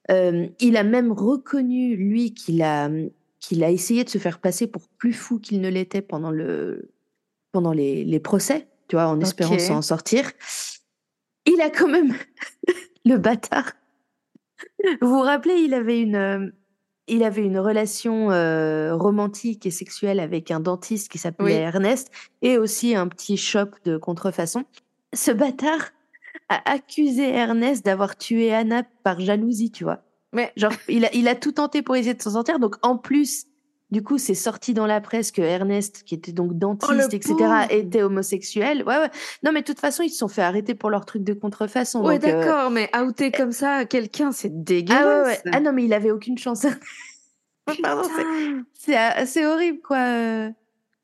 [0.09, 2.89] Euh, il a même reconnu, lui, qu'il a,
[3.41, 6.91] qu'il a essayé de se faire passer pour plus fou qu'il ne l'était pendant, le,
[7.51, 10.31] pendant les, les procès, tu vois, en espérant s'en sortir.
[11.45, 12.13] Il a quand même,
[13.05, 13.73] le bâtard.
[15.01, 16.49] Vous vous rappelez, il avait une, euh,
[17.07, 21.51] il avait une relation euh, romantique et sexuelle avec un dentiste qui s'appelait Oui.
[21.53, 24.63] Ernest et aussi un petit shop de contrefaçon.
[25.13, 25.91] Ce bâtard
[26.49, 30.03] a accusé Ernest d'avoir tué Anna par jalousie, tu vois.
[30.31, 32.59] Mais Genre, il a, il a tout tenté pour essayer de s'en sortir.
[32.59, 33.45] Donc, en plus,
[33.93, 37.33] du coup, c'est sorti dans la presse que Ernest, qui était donc dentiste, Oh, etc.,
[37.37, 37.65] pauvre.
[37.69, 38.83] était homosexuel.
[38.85, 39.09] Ouais, ouais.
[39.43, 42.03] Non, mais de toute façon, ils se sont fait arrêter pour leur truc de contrefaçon.
[42.05, 45.27] ouais, euh, d'accord, mais outer comme ça quelqu'un, c'est Ah ouais, dégueulasse.
[45.45, 45.51] ouais.
[45.53, 46.65] Ah non, mais il avait aucune chance.
[47.81, 48.63] Pardon, c'est- Putain.
[48.73, 49.97] c'est euh, c'est horrible, quoi.
[49.97, 50.49] euh.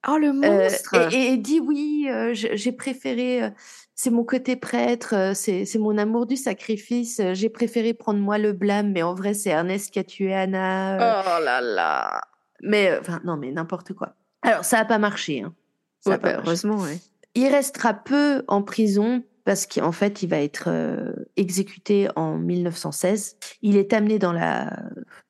[0.08, 0.95] Oh le Euh, monstre.
[1.13, 3.49] et, et- et dit oui, euh, j'ai préféré, euh,
[3.95, 8.38] c'est mon côté prêtre, euh, c'est mon amour du sacrifice, euh, j'ai préféré prendre moi
[8.38, 10.95] le blâme, mais en vrai c'est Ernest qui a tué Anna.
[10.95, 11.21] euh.
[11.39, 12.21] Oh là là.
[12.62, 14.15] Mais euh, enfin non, mais n'importe quoi.
[14.41, 15.41] Alors ça a pas marché.
[15.41, 15.54] Hein.
[16.00, 16.48] Ça a pas bah, marché.
[16.48, 17.00] heureusement, ouais.
[17.36, 23.38] Il restera peu en prison parce qu'en fait, il va être euh, exécuté en 1916.
[23.62, 24.78] Il est amené dans la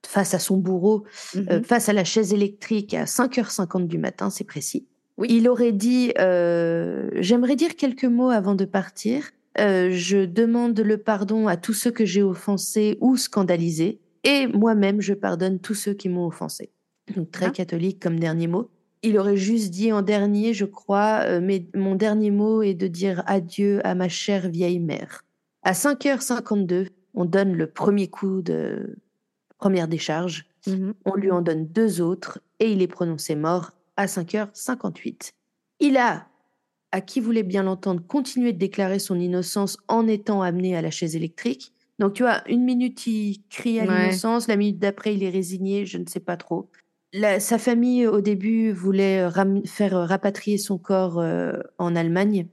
[0.06, 1.64] face à son bourreau euh, Mhm.
[1.64, 4.88] face à la chaise électrique à 5h50 du matin, c'est précis.
[5.18, 5.28] Oui.
[5.30, 9.30] Il aurait dit euh, J'aimerais dire quelques mots avant de partir.
[9.60, 14.00] Euh, je demande le pardon à tous ceux que j'ai offensés ou scandalisés.
[14.24, 16.72] Et moi-même, je pardonne tous ceux qui m'ont offensé.
[17.16, 17.52] Donc, très Ah.
[17.52, 18.70] catholique comme dernier mot.
[19.02, 22.88] Il aurait juste dit en dernier, je crois, euh, mais mon dernier mot est de
[22.88, 25.24] dire adieu à ma chère vieille mère.
[25.64, 28.98] À 5h52, on donne le premier coup de
[29.58, 30.46] première décharge.
[30.68, 30.94] Mhm.
[31.06, 35.32] On lui en donne deux autres et il est prononcé mort à 5h58.
[35.80, 36.26] Il a
[36.92, 40.90] à qui voulait bien l'entendre, continuer de déclarer son innocence en étant amené à la
[40.92, 41.72] chaise électrique.
[42.00, 43.88] Donc, tu vois, une minute, il crie à Ouais.
[43.90, 46.70] l'innocence, la minute d'après, il est résigné, je ne sais pas trop.
[47.14, 52.48] La- sa famille, au début, voulait ram- faire euh, rapatrier son corps euh, en Allemagne.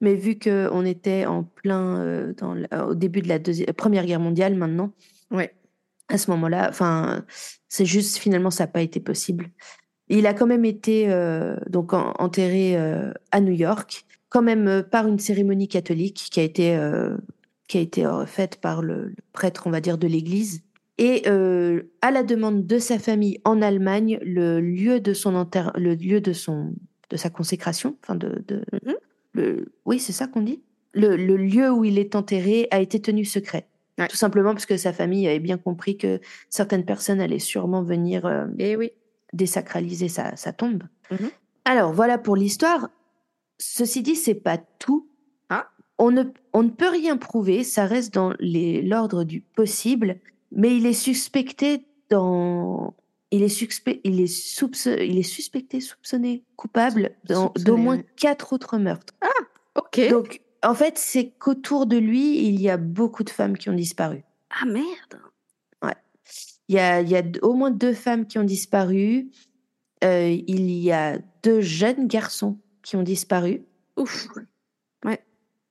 [0.00, 3.38] Mais vu qu'on était en plein euh, dans la- au début de la
[3.72, 4.92] Première Guerre mondiale maintenant,
[5.30, 5.54] Ouais.
[6.08, 7.24] à ce moment-là, enfin,
[7.68, 9.50] c'est juste finalement ça n'a pas été possible.
[10.08, 14.68] Il a quand même été euh, donc en- enterré euh, à New York, quand même
[14.68, 17.16] euh, par une cérémonie catholique qui a été euh,
[17.68, 20.62] qui a été euh, faite par le, le prêtre, on va dire, de l'Église.
[21.00, 25.72] Et euh, à la demande de sa famille en Allemagne, le lieu de son enterre,
[25.76, 26.74] le lieu de son
[27.08, 28.94] de sa consécration, enfin de, de Mhm.
[29.32, 30.60] le, oui, c'est ça qu'on dit?
[30.92, 33.66] Le, le lieu où il est enterré a été tenu secret.
[33.98, 34.06] Ouais.
[34.08, 38.26] Tout simplement parce que sa famille avait bien compris que certaines personnes allaient sûrement venir
[38.26, 38.92] euh, Et oui.
[39.32, 40.82] désacraliser sa, sa tombe.
[41.10, 41.30] Mhm.
[41.64, 42.90] Alors voilà pour l'histoire.
[43.58, 45.08] Ceci dit, c'est pas tout.
[45.48, 45.68] Ah.
[45.98, 50.16] On ne, on ne peut rien prouver, ça reste dans l'ordre du possible,
[50.52, 52.94] mais il est suspecté dans.
[53.32, 58.06] Il est, suspect, il, est soupçon- il est suspecté, soupçonné, coupable Soupçonné, d'au moins ouais.
[58.16, 59.14] quatre autres meurtres.
[59.76, 60.00] Ok.
[60.10, 63.74] Donc, en fait, c'est qu'autour de lui, il y a beaucoup de femmes qui ont
[63.74, 64.24] disparu.
[64.50, 65.20] Ah merde.
[66.68, 69.28] Il y a, il y a au moins deux femmes qui ont disparu.
[70.04, 73.64] Euh, il y a deux jeunes garçons qui ont disparu.
[73.96, 74.28] Ouf.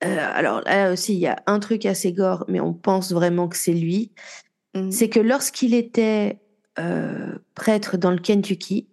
[0.02, 3.50] Euh, alors là aussi, il y a un truc assez gore, mais on pense vraiment
[3.50, 4.12] que c'est lui.
[4.76, 4.92] Mhm.
[4.92, 6.40] C'est que lorsqu'il était
[6.78, 8.88] euh, prêtre dans le Kentucky,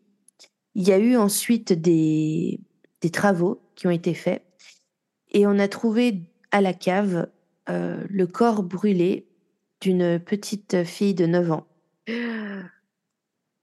[0.75, 2.61] il y a eu ensuite des,
[3.01, 4.43] des travaux qui ont été faits
[5.31, 7.29] et on a trouvé à la cave
[7.69, 9.27] euh, le corps brûlé
[9.81, 11.67] d'une petite fille de 9 ans.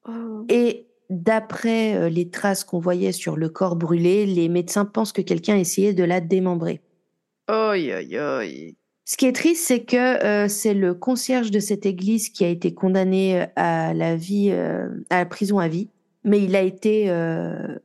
[0.07, 0.45] Oh.
[0.49, 5.21] Et d'après euh, les traces qu'on voyait sur le corps brûlé, les médecins pensent que
[5.21, 6.81] quelqu'un essayait de la démembrer.
[7.49, 8.75] Oi, oi, oi.
[9.05, 12.47] Ce qui est triste, c'est que euh, c'est le concierge de cette église qui a
[12.47, 15.89] été condamné euh, à la vie, euh, à la prison à vie,
[16.23, 17.77] mais il a été, euh,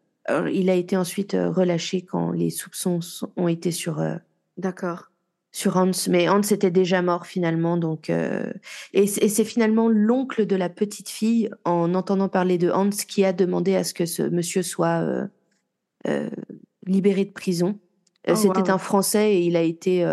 [0.53, 3.01] il a été ensuite relâché quand les soupçons
[3.37, 4.01] ont été sur
[4.59, 5.11] D'accord.
[5.51, 5.91] sur Hans.
[6.09, 8.13] Mais Hans était déjà mort finalement, donc
[8.93, 13.33] et c'est finalement l'oncle de la petite fille, en entendant parler de Hans, qui a
[13.33, 15.05] demandé à ce que ce monsieur soit
[16.87, 17.81] libéré de prison.
[18.29, 18.71] Oh, C'était wow.
[18.71, 20.05] un Français et il a été,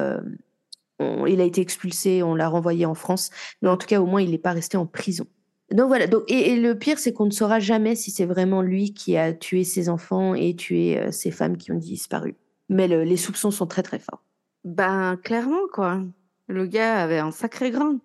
[0.99, 3.29] on- il a été expulsé, on l'a renvoyé en France.
[3.61, 5.25] Mais en tout cas, au moins, il n'est pas resté en prison.
[5.71, 6.07] Donc voilà.
[6.07, 9.17] Donc, et, et le pire, c'est qu'on ne saura jamais si c'est vraiment lui qui
[9.17, 12.35] a tué ses enfants et tué euh, ces femmes qui ont disparu.
[12.69, 14.23] Mais le- les soupçons sont très très forts.
[14.63, 16.01] Ben, clairement, quoi.
[16.47, 17.97] Le gars avait un sacré grain.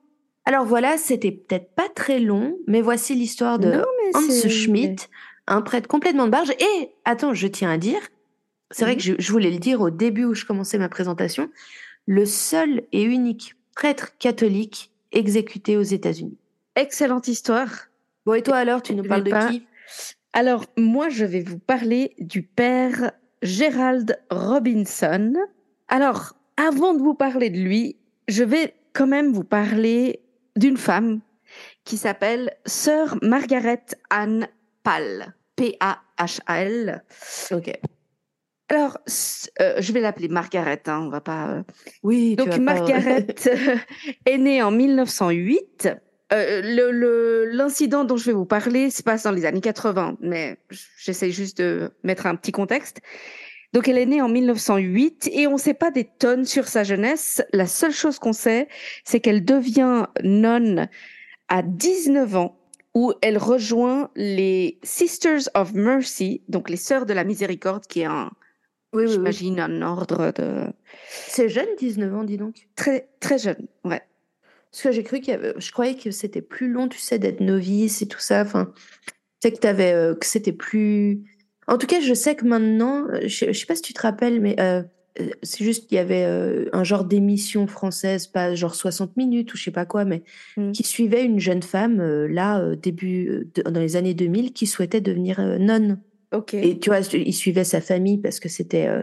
[0.47, 5.09] Alors voilà, c'était peut-être pas très long, mais voici l'histoire de Non, Hans Schmidt,
[5.47, 6.51] un prêtre complètement de barge.
[6.53, 8.01] Et attends, je tiens à dire,
[8.71, 11.51] c'est vrai que je, je voulais le dire au début où je commençais ma présentation,
[12.07, 16.39] le seul et unique prêtre catholique exécuté aux États-Unis.
[16.77, 17.87] Excellente histoire.
[18.27, 19.67] Bon, et toi alors, tu nous Je parles de pas- qui?
[20.33, 25.33] Alors, moi, je vais vous parler du père Gerald Robinson.
[25.89, 27.97] Alors, avant de vous parler de lui,
[28.29, 30.21] je vais quand même vous parler
[30.57, 31.21] d'une femme
[31.85, 34.47] qui s'appelle Sœur Margaret Anne
[34.85, 35.35] Pall.
[35.57, 37.03] P-A-H-A-L.
[37.51, 37.73] Ok.
[38.71, 38.99] Alors,
[39.61, 41.49] euh, je vais l'appeler Margaret, hein, on va pas.
[41.51, 41.63] euh,
[42.05, 43.77] Oui, tu Donc vas pas- Margaret euh,
[44.27, 45.89] est née en 1908.
[46.33, 50.17] Euh, le- le- L'incident dont je vais vous parler se passe dans les années 80,
[50.21, 50.57] mais
[50.97, 53.01] j'essaie juste de mettre un petit contexte.
[53.73, 56.85] Donc elle est née en 1908 et on ne sait pas des tonnes sur sa
[56.85, 57.43] jeunesse.
[57.53, 58.69] La seule chose qu'on sait,
[59.05, 60.89] c'est qu'elle devient nonne
[61.49, 62.57] à 19 ans
[62.95, 68.07] où elle rejoint les Sisters of Mercy, donc les Sœurs de la Miséricorde, qui est
[68.07, 68.31] un,
[68.93, 69.13] oui, oui, oui.
[69.13, 70.65] j'imagine, un ordre de
[71.09, 72.67] C'est jeune, 19 ans, dis donc.
[72.77, 73.67] très très jeune.
[73.85, 74.03] Ouais.
[74.73, 75.55] Parce que j'ai cru qu'il y avait...
[75.59, 78.43] Je croyais que c'était plus long, tu sais, d'être novice et tout ça.
[78.43, 78.73] Enfin,
[79.07, 79.13] tu
[79.49, 79.93] sais que t'avais...
[79.93, 81.23] euh, que c'était plus...
[81.67, 83.07] En tout cas, je sais que maintenant...
[83.23, 84.55] Je, je sais pas si tu te rappelles, mais...
[84.61, 84.83] euh,
[85.43, 89.57] c'est juste qu'il y avait euh, un genre d'émission française, pas genre 60 minutes ou
[89.57, 90.23] je sais pas quoi, mais
[90.57, 90.71] Mm.
[90.71, 93.49] qui suivait une jeune femme, là, début...
[93.55, 95.99] de- dans les années 2000, qui souhaitait devenir nonne.
[96.33, 96.55] Ok.
[96.55, 98.87] Et tu vois, il suivait sa famille parce que c'était...
[98.87, 99.03] euh,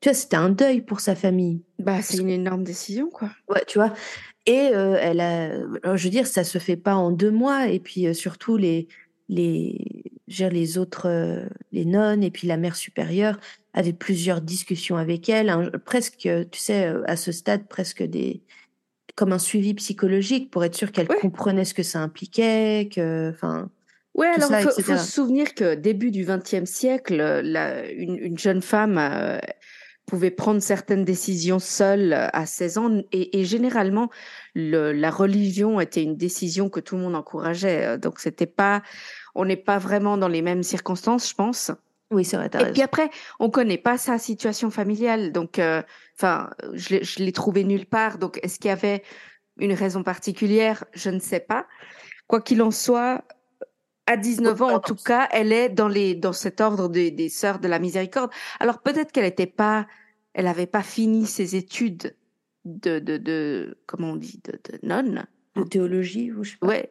[0.00, 1.62] tu vois, c'était un deuil pour sa famille.
[1.78, 3.30] Bah, c'est une énorme décision, quoi.
[3.48, 3.94] Ouais, tu vois.
[4.46, 5.50] Et euh, elle a,
[5.96, 7.68] je veux dire, ça se fait pas en deux mois.
[7.68, 8.88] Et puis euh, surtout les,
[9.28, 11.08] les, dire, les autres,
[11.72, 13.38] les nonnes et puis la mère supérieure
[13.72, 16.16] avaient plusieurs discussions avec elle, un- presque,
[16.50, 18.42] tu sais, à ce stade, presque des,
[19.16, 21.18] comme un suivi psychologique pour être sûr qu'elle Ouais.
[21.20, 23.70] comprenait ce que ça impliquait, que, enfin,
[24.34, 28.38] Tout alors il faut, se souvenir que début du XXe siècle, euh, la- une, une
[28.38, 29.38] jeune femme, euh,
[30.06, 33.00] pouvait prendre certaines décisions seule à 16 ans.
[33.10, 34.10] Et, et généralement,
[34.54, 37.96] le, la religion était une décision que tout le monde encourageait.
[37.98, 38.82] Donc, c'était pas,
[39.34, 41.70] on n'est pas vraiment dans les mêmes circonstances, je pense.
[42.10, 42.50] Oui, c'est vrai.
[42.60, 43.08] Et puis après,
[43.40, 45.32] on connaît pas sa situation familiale.
[45.32, 45.82] Donc, euh,
[46.16, 48.18] enfin, je l'ai trouvé nulle part.
[48.18, 49.02] Donc, est-ce qu'il y avait
[49.58, 50.84] une raison particulière?
[50.92, 51.66] Je ne sais pas.
[52.26, 53.24] Quoi qu'il en soit,
[54.06, 57.28] à 19 ans, en tout cas, elle est dans les dans cet ordre des, des
[57.28, 58.30] sœurs de la miséricorde.
[58.60, 59.86] Alors peut-être qu'elle n'était pas,
[60.34, 62.14] elle n'avait pas fini ses études
[62.64, 65.26] de de, de comment on dit de, de nonne.
[65.56, 66.66] De théologie, ou je sais pas.
[66.66, 66.90] Ouais,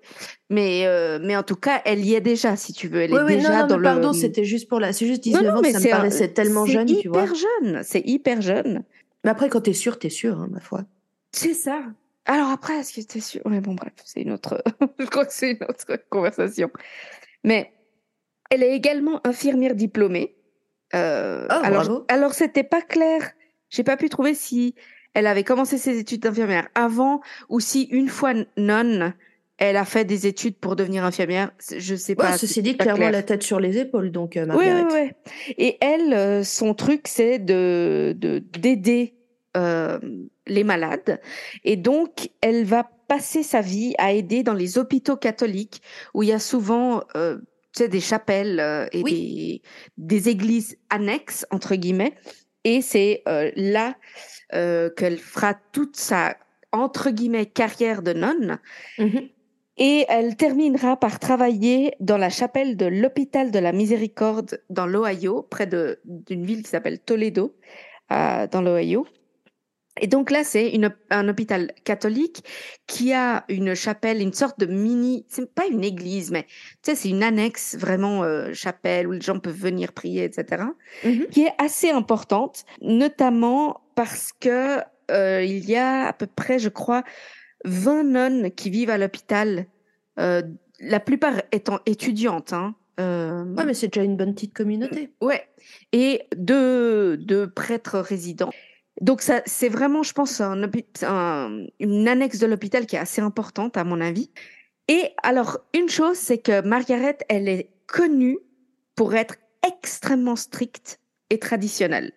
[0.50, 3.02] mais euh, mais en tout cas, elle y est déjà, si tu veux.
[3.02, 4.14] Elle Oui, est oui, déjà non, non, dans mais pardon, le.
[4.14, 4.94] c'était juste pour la.
[4.94, 7.26] C'est juste Non, 19 non, ans, mais ça me paraissait tellement jeune, tu vois.
[7.28, 7.84] C'est hyper jeune.
[7.84, 8.84] C'est hyper jeune.
[9.26, 10.86] Mais après, quand t'es sûr, t'es sûr, hein, ma foi.
[11.34, 11.82] C'est ça.
[12.26, 14.64] Alors après, est-ce que t'es sûr Ouais, bon, bref, c'est une autre.
[15.00, 16.70] je crois que c'est une autre conversation.
[17.44, 17.72] Mais
[18.50, 20.36] elle est également infirmière diplômée.
[20.96, 22.06] Euh, Oh, alors, bravo.
[22.08, 23.32] alors c'était pas clair.
[23.70, 24.76] J'ai pas pu trouver si
[25.14, 29.14] elle avait commencé ses études d'infirmière avant ou si une fois nonne,
[29.58, 31.52] elle a fait des études pour devenir infirmière.
[31.76, 32.38] Je sais Ouais, pas.
[32.38, 33.12] ceci dit, clairement clair.
[33.12, 35.34] la tête sur les épaules, donc, euh, Oui, oui, oui.
[35.58, 39.16] Et elle, euh, son truc, c'est de de- d'aider
[39.58, 40.00] euh,
[40.48, 41.20] les malades.
[41.64, 45.82] Et donc, elle va passer sa vie à aider dans les hôpitaux catholiques
[46.14, 47.38] où il y a souvent euh,
[47.74, 49.62] tu sais, des chapelles euh, et des,
[49.98, 52.14] des églises annexes, entre guillemets.
[52.64, 53.24] Et c'est
[53.58, 53.96] là
[54.50, 56.38] qu'elle fera toute sa,
[56.72, 58.60] entre guillemets, carrière de nonne.
[58.98, 59.30] Mhm.
[59.78, 65.42] Et elle terminera par travailler dans la chapelle de l'hôpital de la Miséricorde dans l'Ohio,
[65.50, 67.56] près d'une ville qui s'appelle Toledo,
[68.12, 69.08] euh, dans l'Ohio.
[70.02, 70.74] Et donc là, c'est
[71.12, 72.44] un hôpital catholique
[72.88, 76.50] qui a une chapelle, une sorte de mini, c'est pas une église, mais tu
[76.92, 80.64] sais, c'est une annexe vraiment euh, chapelle où les gens peuvent venir prier, etc
[81.04, 81.28] Mhm.
[81.28, 84.80] qui est assez importante, notamment parce que
[85.12, 87.04] euh, il y a à peu près, je crois,
[87.66, 89.68] 20 nonnes qui vivent à l'hôpital,
[90.20, 90.42] euh,
[90.80, 92.52] la plupart étant étudiantes.
[92.54, 92.74] Hein.
[93.00, 95.12] Euh, Ouais, mais c'est déjà une bonne petite communauté.
[95.22, 95.48] ouais,
[95.92, 98.52] et deux, deux prêtres résidents.
[99.02, 103.00] Donc ça, c'est vraiment, je pense, un, hôpi- un- une annexe de l'hôpital qui est
[103.00, 104.30] assez importante à mon avis.
[104.88, 108.38] Et alors, une chose, c'est que Margaret, elle est connue
[108.96, 109.36] pour être
[109.68, 112.12] extrêmement stricte et traditionnelle.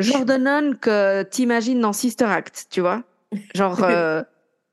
[0.00, 3.02] Genre de nonne que t'imagines dans Sister Act, tu vois.
[3.54, 4.22] Genre, euh,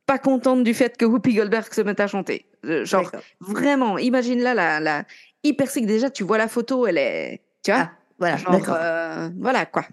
[0.06, 2.46] pas contente du fait que Whoopi Goldberg se mette à chanter.
[2.66, 5.06] Euh, Genre, vraiment, imagine là la, la
[5.44, 5.88] hyper strict.
[5.88, 7.82] Déjà, tu vois la photo, elle est, tu vois.
[7.82, 9.84] Ah, voilà, Genre, euh, voilà quoi.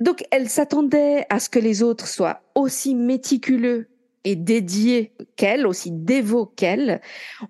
[0.00, 3.88] Donc, elle s'attendait à ce que les autres soient aussi méticuleux
[4.24, 7.00] et dédiés qu'elle, aussi dévots qu'elle.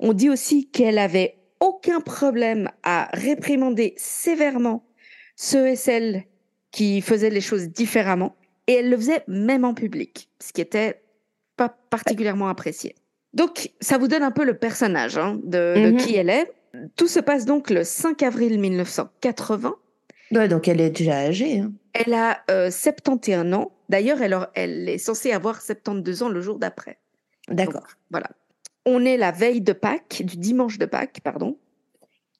[0.01, 4.85] On dit aussi qu'elle avait aucun problème à réprimander sévèrement
[5.37, 6.25] ceux et celles
[6.73, 8.35] qui faisaient les choses différemment.
[8.67, 11.03] Et elle le faisait même en public, ce qui était
[11.57, 12.95] pas particulièrement apprécié.
[13.35, 15.97] Donc, ça vous donne un peu le personnage hein, de, de Mhm.
[15.97, 16.51] qui elle est.
[16.97, 19.75] Tout se passe donc le 5 avril 1980.
[20.33, 21.59] Ouais, donc elle est déjà âgée.
[21.61, 21.73] hein.
[21.93, 23.73] Elle a euh, 71 ans.
[23.89, 24.19] D'ailleurs,
[24.55, 26.99] elle, est censée avoir 72 ans le jour d'après.
[27.49, 27.87] D'accord.
[28.11, 28.31] Voilà.
[28.87, 31.59] On est la veille de Pâques, du dimanche de Pâques, pardon.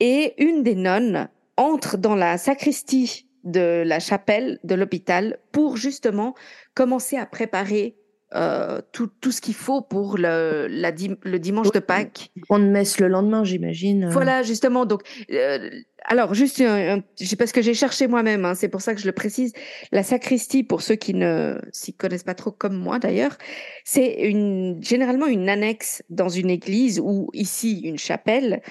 [0.01, 6.35] Et une des nonnes entre dans la sacristie de la chapelle de l'hôpital pour justement
[6.75, 7.97] commencer à préparer
[8.35, 12.31] euh, tout, tout ce qu'il faut pour le, la le dimanche de Pâques.
[12.49, 14.05] Grande messe le lendemain, j'imagine.
[14.05, 14.11] euh.
[14.11, 14.87] Voilà, justement.
[14.87, 15.69] Donc, euh,
[16.05, 19.01] alors, juste, un, un- j'ai- parce que j'ai cherché moi-même, hein, c'est pour ça que
[19.01, 19.53] je le précise.
[19.93, 23.37] La sacristie, pour ceux qui ne s'y connaissent pas trop, comme moi d'ailleurs,
[23.85, 28.63] c'est une, généralement une annexe dans une église ou ici une chapelle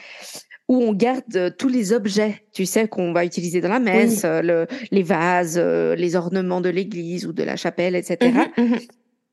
[0.67, 4.41] où on garde tous les objets, tu sais, qu'on va utiliser dans la messe, euh,
[4.41, 8.17] le, les vases, euh, les ornements de l'église ou de la chapelle, etc.
[8.57, 8.79] Mhm, mhm.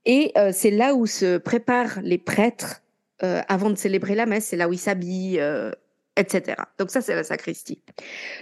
[0.05, 2.83] Et euh, c'est là où se préparent les prêtres
[3.23, 5.71] euh, avant de célébrer la messe, c'est là où ils s'habillent, euh,
[6.19, 6.57] etc.
[6.79, 7.81] Donc ça, c'est la sacristie.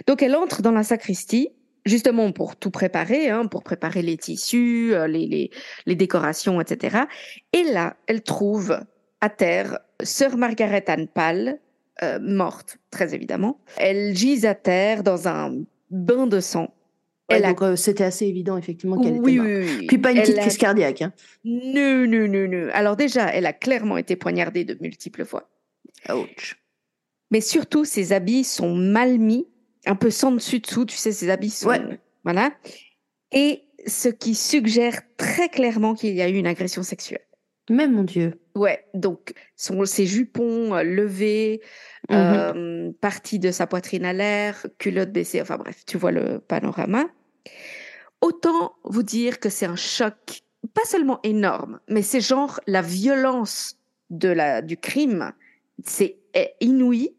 [0.07, 1.49] Donc elle entre dans la sacristie,
[1.85, 5.51] justement pour tout préparer, hein, pour préparer les tissus, euh, les, les,
[5.85, 6.97] les décorations, etc.
[7.53, 8.79] Et là, elle trouve
[9.21, 11.59] à terre sœur Margaret Anne Pal,
[12.03, 13.59] euh, morte, très évidemment.
[13.77, 15.55] Elle gise à terre dans un
[15.89, 16.73] bain de sang.
[17.29, 19.49] Ouais, Elle a- donc euh, c'était assez évident, effectivement, qu'elle oui, était morte.
[19.69, 19.87] oui, oui.
[19.87, 21.01] Puis pas une Elle petite a- crise cardiaque.
[21.01, 21.13] Hein.
[21.45, 22.69] non, non, non, non.
[22.73, 25.49] Alors déjà, elle a clairement été poignardée de multiples fois.
[26.09, 26.57] Ouch.
[27.31, 29.47] Mais surtout, ses habits sont mal mis,
[29.85, 31.69] un peu sans dessus-dessous, tu sais, ses habits sont...
[31.69, 31.99] Ouais.
[32.23, 32.51] Voilà.
[33.31, 37.21] Et ce qui suggère très clairement qu'il y a eu une agression sexuelle.
[37.69, 38.39] Mais mon Dieu.
[38.55, 41.61] Ouais, donc son, ses jupons euh, levés,
[42.09, 42.15] Mhm.
[42.15, 47.05] euh, partie de sa poitrine à l'air, culotte baissée, enfin bref, tu vois le panorama.
[48.21, 50.41] Autant vous dire que c'est un choc,
[50.73, 53.77] pas seulement énorme, mais c'est genre la violence
[54.09, 55.33] de la, du crime,
[55.85, 56.17] c'est
[56.61, 57.13] inouï.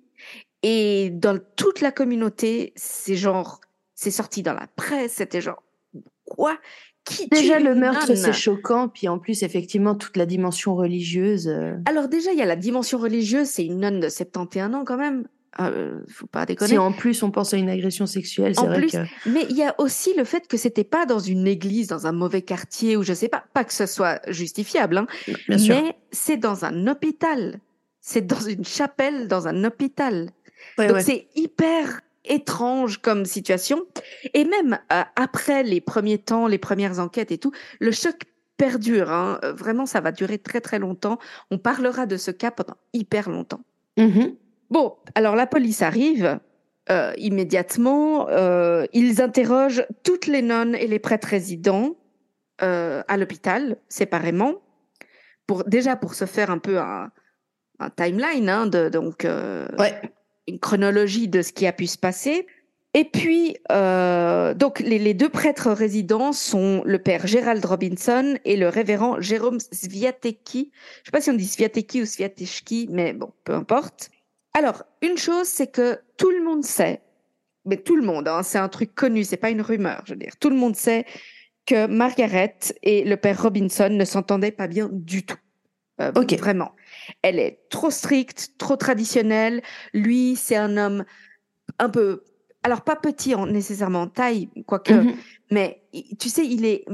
[0.63, 3.61] Et dans toute la communauté, c'est genre,
[3.95, 5.63] c'est sorti dans la presse, c'était genre,
[6.25, 6.59] quoi?
[7.05, 8.89] Qui Déjà, le meurtre, c'est choquant.
[8.89, 11.49] Puis en plus, effectivement, toute la dimension religieuse.
[11.49, 11.75] Euh.
[11.87, 13.47] Alors, déjà, il y a la dimension religieuse.
[13.47, 15.27] C'est une nonne de 71 ans, quand même.
[15.61, 16.73] Euh, faut pas déconner.
[16.73, 18.99] Si en plus on pense à une agression sexuelle, c'est vrai que.
[19.29, 22.13] Mais il y a aussi le fait que c'était pas dans une église, dans un
[22.13, 25.07] mauvais quartier ou je sais pas, pas que ce soit justifiable, hein,
[25.49, 27.61] mais c'est dans un hôpital.
[28.01, 30.31] C'est dans une chapelle, dans un hôpital.
[30.79, 33.85] Donc c'est hyper étrange comme situation.
[34.35, 38.25] Et même euh, après les premiers temps, les premières enquêtes et tout, le choc
[38.59, 39.11] perdure.
[39.11, 39.39] Hein.
[39.45, 41.19] Euh, vraiment, ça va durer très très longtemps.
[41.51, 43.61] On parlera de ce cas pendant hyper longtemps.
[43.97, 44.35] Mm-hmm.
[44.71, 46.39] Bon, alors la police arrive.
[46.91, 51.97] Euh, immédiatement, euh, ils interrogent toutes les nonnes et les prêtres résidents
[52.61, 54.55] à l'hôpital séparément,
[55.47, 57.13] pour déjà pour se faire un peu un,
[57.79, 60.01] un timeline, hein, de, donc ouais.
[60.49, 62.47] Une chronologie de ce qui a pu se passer.
[62.95, 68.69] Et puis, donc les, les, deux prêtres résidents sont le père Gérald Robinson et le
[68.69, 70.73] révérend Jérôme Sviatecki.
[70.73, 74.11] Je ne sais pas si on dit Sviatecki ou Sviatechki, mais bon, peu importe.
[74.55, 77.03] Alors, une chose, c'est que tout le monde sait,
[77.67, 80.19] mais tout le monde, hein, c'est un truc connu, c'est pas une rumeur, je veux
[80.19, 81.05] dire, tout le monde sait
[81.67, 85.37] que Margaret et le père Robinson ne s'entendaient pas bien du tout.
[86.01, 86.33] Euh, ok.
[86.39, 86.73] Vraiment.
[87.23, 89.63] Elle est trop stricte, trop traditionnelle.
[89.93, 91.05] Lui, c'est un homme
[91.79, 92.25] un peu,
[92.63, 95.15] alors pas petit en, nécessairement en taille, quoique, mm-hmm.
[95.51, 95.83] mais
[96.19, 96.85] tu sais, il est,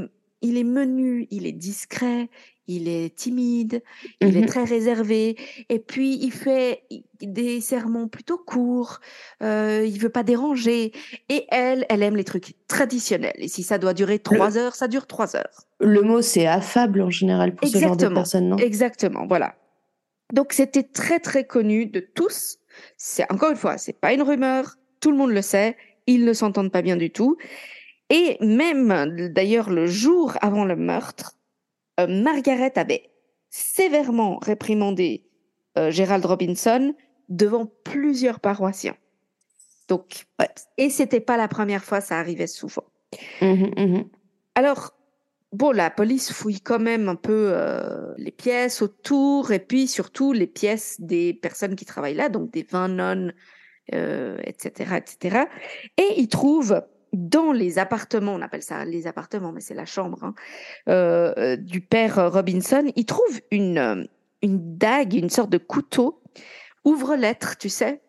[0.43, 2.29] il est menu, il est discret,
[2.67, 3.83] il est timide,
[4.21, 5.37] il est mmh très réservé,
[5.69, 6.83] et puis il fait
[7.21, 9.01] des sermons plutôt courts,
[9.43, 10.93] euh, il veut pas déranger,
[11.29, 14.89] et elle, elle aime les trucs traditionnels, et si ça doit durer trois heures, ça
[14.89, 15.67] dure trois heures.
[15.79, 18.57] Le mot c'est affable en général pour ce genre de personnes, non?
[18.57, 19.55] Exactement, voilà.
[20.33, 22.59] Donc c'était très très connu de tous.
[22.97, 26.33] C'est encore une fois, c'est pas une rumeur, tout le monde le sait, ils ne
[26.33, 27.37] s'entendent pas bien du tout.
[28.11, 31.37] Et même d'ailleurs le jour avant le meurtre,
[32.01, 33.11] euh, Margaret avait
[33.51, 35.25] sévèrement réprimandé
[35.79, 36.95] euh, Gérald Robinson
[37.29, 38.97] devant plusieurs paroissiens.
[39.89, 40.49] Donc, ouais.
[40.77, 42.85] et c'était pas la première fois, ça arrivait souvent.
[43.41, 44.05] Mmh mmh
[44.55, 44.95] Alors,
[45.55, 50.33] bon, la police fouille quand même un peu euh, les pièces autour et puis surtout
[50.33, 53.33] les pièces des personnes qui travaillent là, donc des 20 nonnes,
[53.89, 55.45] etc., etc.
[55.99, 56.83] Et ils trouvent
[57.15, 60.35] dans les appartements, on appelle ça les appartements, mais c'est la chambre hein,
[60.89, 64.05] euh, euh, du père Robinson, il trouve une, euh,
[64.43, 66.21] une dague, une sorte de couteau,
[66.85, 68.01] ouvre-lettre, tu sais,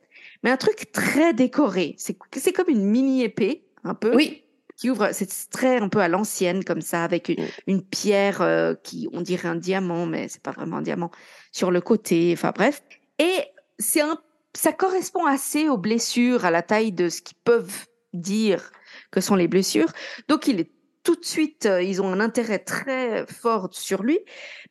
[0.43, 1.96] mais un truc très décoré.
[1.98, 4.16] C'est comme une mini épée, un peu.
[4.16, 4.43] Oui.
[4.78, 7.32] Qui ouvre, c'est très un peu à l'ancienne comme ça, avec
[7.67, 11.11] une, pierre qui, on dirait un diamant, mais c'est pas vraiment un diamant,
[11.51, 12.32] sur le côté.
[12.34, 12.82] Enfin bref.
[13.17, 13.45] Et
[13.80, 14.19] c'est un,
[14.55, 18.71] ça correspond assez aux blessures, à la taille de ce qu'ils peuvent dire
[19.11, 19.91] que sont les blessures.
[20.28, 20.71] Donc il est
[21.03, 24.19] tout de suite, euh, ils ont un intérêt très fort sur lui,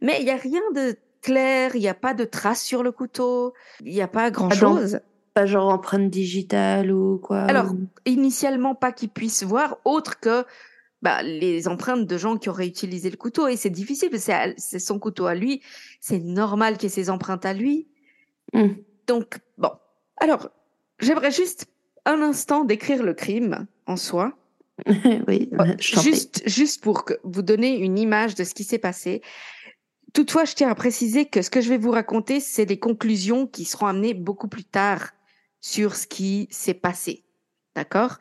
[0.00, 2.92] mais il n'y a rien de clair, il n'y a pas de traces sur le
[2.92, 5.00] couteau, il n'y a pas grand-chose.
[5.34, 7.74] Pas genre empreinte digitale ou quoi Alors,
[8.06, 10.44] initialement, pas qu'ils puissent voir, autre que
[11.02, 13.46] bah, les empreintes de gens qui auraient utilisé le couteau.
[13.46, 14.08] Et c'est difficile,
[14.56, 15.60] c'est son couteau à lui.
[16.00, 17.88] C'est normal qu'il y ait ses empreintes à lui.
[18.54, 18.74] Hmm.
[19.06, 19.70] Donc, bon.
[20.16, 20.48] Alors,
[21.00, 21.66] j'aimerais juste
[22.06, 24.32] un instant décrire le crime en soi.
[25.28, 29.20] oui, juste, juste pour vous donner une image de ce qui s'est passé.
[30.14, 33.46] Toutefois, je tiens à préciser que ce que je vais vous raconter, c'est des conclusions
[33.46, 35.10] qui seront amenées beaucoup plus tard
[35.64, 37.22] sur ce qui s'est passé.
[37.74, 38.18] D'accord?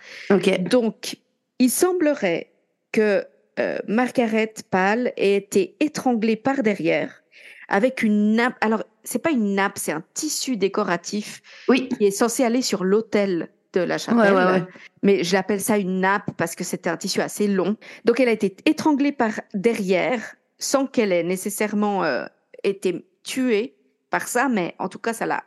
[0.59, 1.17] Donc,
[1.59, 2.53] il semblerait
[2.93, 3.25] que
[3.59, 7.21] euh, Margaret Pal ait été étranglée par derrière
[7.67, 8.55] avec une nappe.
[8.61, 11.89] Alors, c'est pas une nappe, c'est un tissu décoratif oui.
[11.89, 14.65] qui est censé aller sur l'autel de la chapelle.
[15.01, 17.75] Mais j'appelle ça une nappe parce que c'était un tissu assez long.
[18.05, 22.25] Donc elle a été étranglée par derrière sans qu'elle ait nécessairement euh,
[22.63, 23.75] été tuée
[24.09, 25.43] par ça, mais en tout cas ça l'a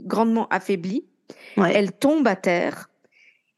[0.00, 1.04] grandement affaiblie.
[1.56, 2.90] Elle tombe à terre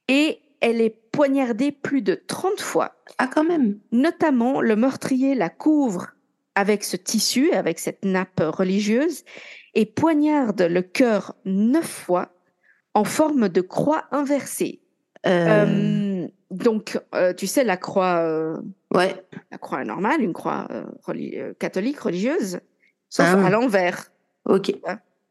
[0.09, 2.97] et elle est poignardée plus de 30 fois.
[3.19, 3.79] Ah quand même.
[3.93, 6.09] Notamment le meurtrier la couvre
[6.55, 9.25] avec ce tissu, avec cette nappe religieuse,
[9.75, 12.33] et poignarde le cœur neuf fois
[12.95, 14.81] en forme de croix inversée.
[15.27, 16.25] Euh...
[16.25, 18.59] euh donc, euh, tu sais, la croix,
[18.95, 19.14] ouais.
[19.51, 20.66] la croix normale, une croix
[21.59, 22.61] catholique religieuse,
[23.11, 24.11] sauf ah à l'envers.
[24.47, 24.73] Ok.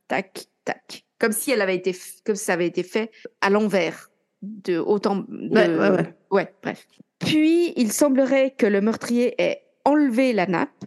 [0.08, 1.07] Tac, tac.
[1.20, 1.96] Comme si elle avait été,
[2.26, 3.12] comme ça avait été fait
[3.42, 4.12] à l'envers,
[4.42, 5.26] de autant.
[5.30, 6.14] Ouais, ouais, ouais.
[6.32, 6.88] Ouais, bref.
[7.20, 10.86] Puis, il semblerait que le meurtrier ait enlevé la nappe,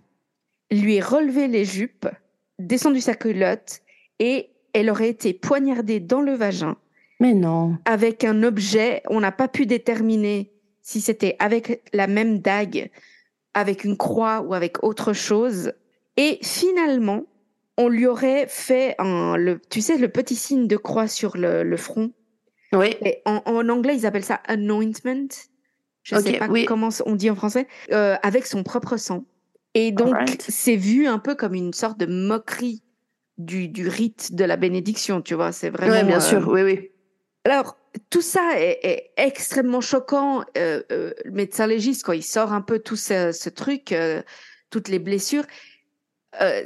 [0.70, 2.06] lui ait relevé les jupes,
[2.58, 3.80] descendu sa culotte
[4.18, 6.76] et elle aurait été poignardée dans le vagin
[7.18, 7.78] Mais non.
[7.84, 9.02] avec un objet.
[9.08, 10.52] On n'a pas pu déterminer
[10.82, 12.90] si c'était avec la même dague,
[13.54, 15.72] avec une croix ou avec autre chose.
[16.16, 17.24] Et finalement,
[17.76, 21.62] on lui aurait fait un, le, tu sais, le petit signe de croix sur le,
[21.62, 22.12] le front.
[22.72, 22.96] Oui.
[23.04, 25.28] Et en, en anglais, ils appellent ça anointment.
[26.02, 26.64] Je Ok, sais pas oui.
[26.64, 27.66] comment on dit en français.
[27.92, 29.24] Euh, avec son propre sang.
[29.74, 32.82] Et donc, c'est vu un peu comme une sorte de moquerie
[33.38, 35.52] du, du rite de la bénédiction, tu vois.
[35.52, 35.94] C'est vraiment.
[35.94, 36.48] Oui, bien euh, sûr.
[36.48, 36.90] Oui, oui.
[37.44, 37.76] alors,
[38.08, 40.42] tout ça est, est extrêmement choquant.
[40.56, 44.22] Euh, euh, le médecin légiste, quand il sort un peu tout ce, ce truc, euh,
[44.70, 45.44] toutes les blessures,
[46.40, 46.62] euh,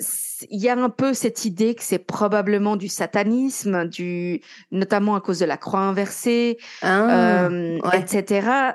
[0.51, 4.41] il y a un peu cette idée que c'est probablement du satanisme, du,
[4.71, 8.01] notamment à cause de la croix inversée, Ah, euh, ouais.
[8.01, 8.75] etc.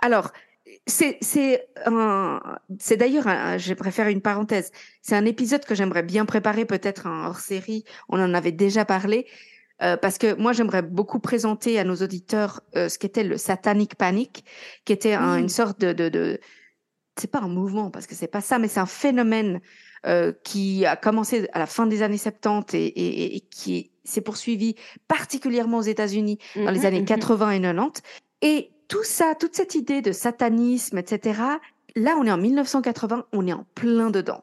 [0.00, 0.30] Alors,
[0.86, 2.40] c'est c'est un-
[2.78, 3.26] c'est d'ailleurs,
[3.58, 4.70] je préfère une parenthèse.
[5.02, 7.84] C'est un épisode que j'aimerais bien préparer, peut-être un hors série.
[8.08, 9.26] On en avait déjà parlé.
[9.82, 14.44] euh, parce que moi, j'aimerais beaucoup présenter à nos auditeurs ce qu'était le satanic panic,
[14.84, 15.40] qui était un- Mm.
[15.40, 16.38] une sorte de, de, de
[17.18, 19.60] c'est pas un mouvement parce que c'est pas ça, mais c'est un phénomène
[20.06, 24.20] euh, qui a commencé à la fin des années 70 et, et- et qui s'est
[24.20, 24.74] poursuivi
[25.08, 27.06] particulièrement aux États-Unis dans les Mhm, années mhm.
[27.06, 28.02] 80 et 90.
[28.42, 31.40] Et tout ça, toute cette idée de satanisme, etc.,
[31.94, 34.42] là, on est en 1980, on est en plein dedans.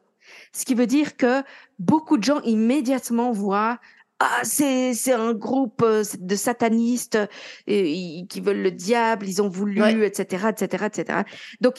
[0.53, 1.41] Ce qui veut dire que
[1.80, 3.80] beaucoup de gens immédiatement voient
[4.22, 7.18] ah c'est c'est un groupe euh, de satanistes
[7.66, 10.07] qui veulent le diable, ils ont voulu, Ouais.
[10.07, 11.20] etc., etc., etc.
[11.62, 11.76] Donc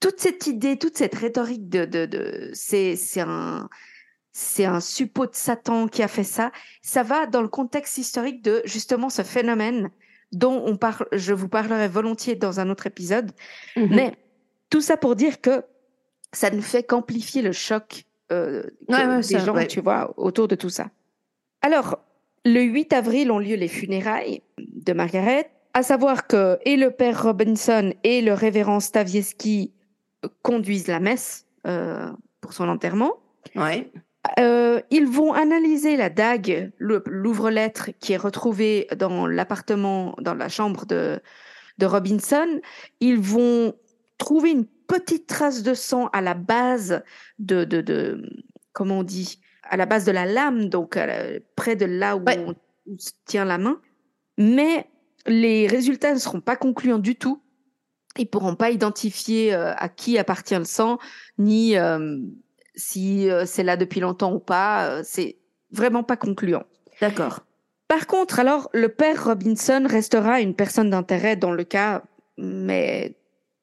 [0.00, 3.68] toute cette idée, toute cette rhétorique de de, de c'est un
[4.32, 6.52] c'est un suppôt de Satan qui a fait ça.
[6.82, 9.90] Ça va dans le contexte historique de justement ce phénomène
[10.32, 13.32] dont on parle, je vous parlerai volontiers dans un autre épisode.
[13.76, 13.88] Mhm.
[13.90, 14.12] Mais
[14.70, 15.64] tout ça pour dire que
[16.32, 20.46] ça ne fait qu'amplifier le choc euh, que- Ouais, ouais, des gens, tu vois, autour
[20.46, 20.88] de tout ça.
[21.62, 21.98] Alors,
[22.44, 27.24] le 8 avril ont lieu les funérailles de Margaret, à savoir que et le père
[27.24, 29.72] Robinson et le révérend Stavieski
[30.42, 32.10] conduisent la messe euh,
[32.40, 33.14] pour son enterrement.
[33.56, 33.90] Ouais.
[34.38, 40.48] Euh, ils vont analyser la dague, le- l'ouvre-lettre qui est retrouvée dans l'appartement, dans la
[40.48, 41.20] chambre de,
[41.78, 42.60] de Robinson.
[43.00, 43.74] Ils vont
[44.18, 47.02] trouver une petite trace de sang à la base
[47.38, 48.22] de, de, de
[48.72, 52.22] comment on dit, à la base de la lame, donc la- près de là où
[52.24, 52.44] Ouais.
[52.46, 52.54] on
[52.98, 53.80] se tient la main.
[54.36, 54.86] Mais
[55.26, 57.42] les résultats ne seront pas concluants du tout.
[58.18, 60.98] Ils pourront pas identifier euh, à qui appartient le sang,
[61.38, 62.18] ni euh,
[62.74, 65.02] si euh, c'est là depuis longtemps ou pas.
[65.04, 65.36] c'est
[65.70, 66.64] vraiment pas concluant.
[67.00, 67.40] D'accord.
[67.88, 72.02] Par contre, alors, le père Robinson restera une personne d'intérêt dans le cas,
[72.38, 73.14] mais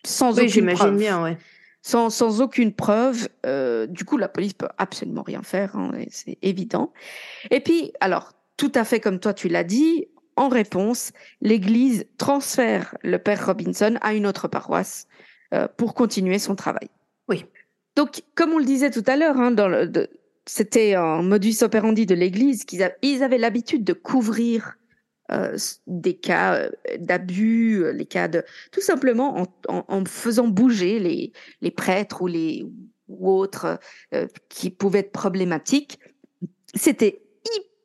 [0.05, 0.97] sans Oui, aucune j'imagine preuve.
[0.97, 1.37] bien, ouais.
[1.81, 3.29] Sans, sans aucune preuve.
[3.45, 6.91] euh, du coup, la police peut absolument rien faire, hein, c'est évident.
[7.51, 10.07] Et puis, alors, tout à fait comme toi, tu l'as dit,
[10.37, 11.11] en réponse,
[11.41, 15.07] l'Église transfère le père Robinson à une autre paroisse
[15.53, 16.89] euh, pour continuer son travail.
[17.27, 17.45] Oui.
[17.95, 20.09] Donc, comme on le disait tout à l'heure, hein, dans le, de-
[20.45, 24.77] c'était un modus operandi de l'Église qu'ils ils avaient l'habitude de couvrir
[25.31, 25.57] euh,
[25.87, 26.69] des cas euh,
[26.99, 32.27] d'abus, les cas de tout simplement en, en- en faisant bouger les, les prêtres ou
[32.27, 32.65] les
[33.09, 33.79] ou autres
[34.13, 35.99] euh, qui pouvaient être problématiques.
[36.75, 37.21] C'était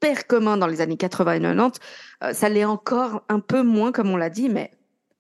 [0.03, 1.81] hyper commun dans les années 80 et 90.
[2.25, 4.71] Euh, ça l'est encore un peu moins, comme on l'a dit, mais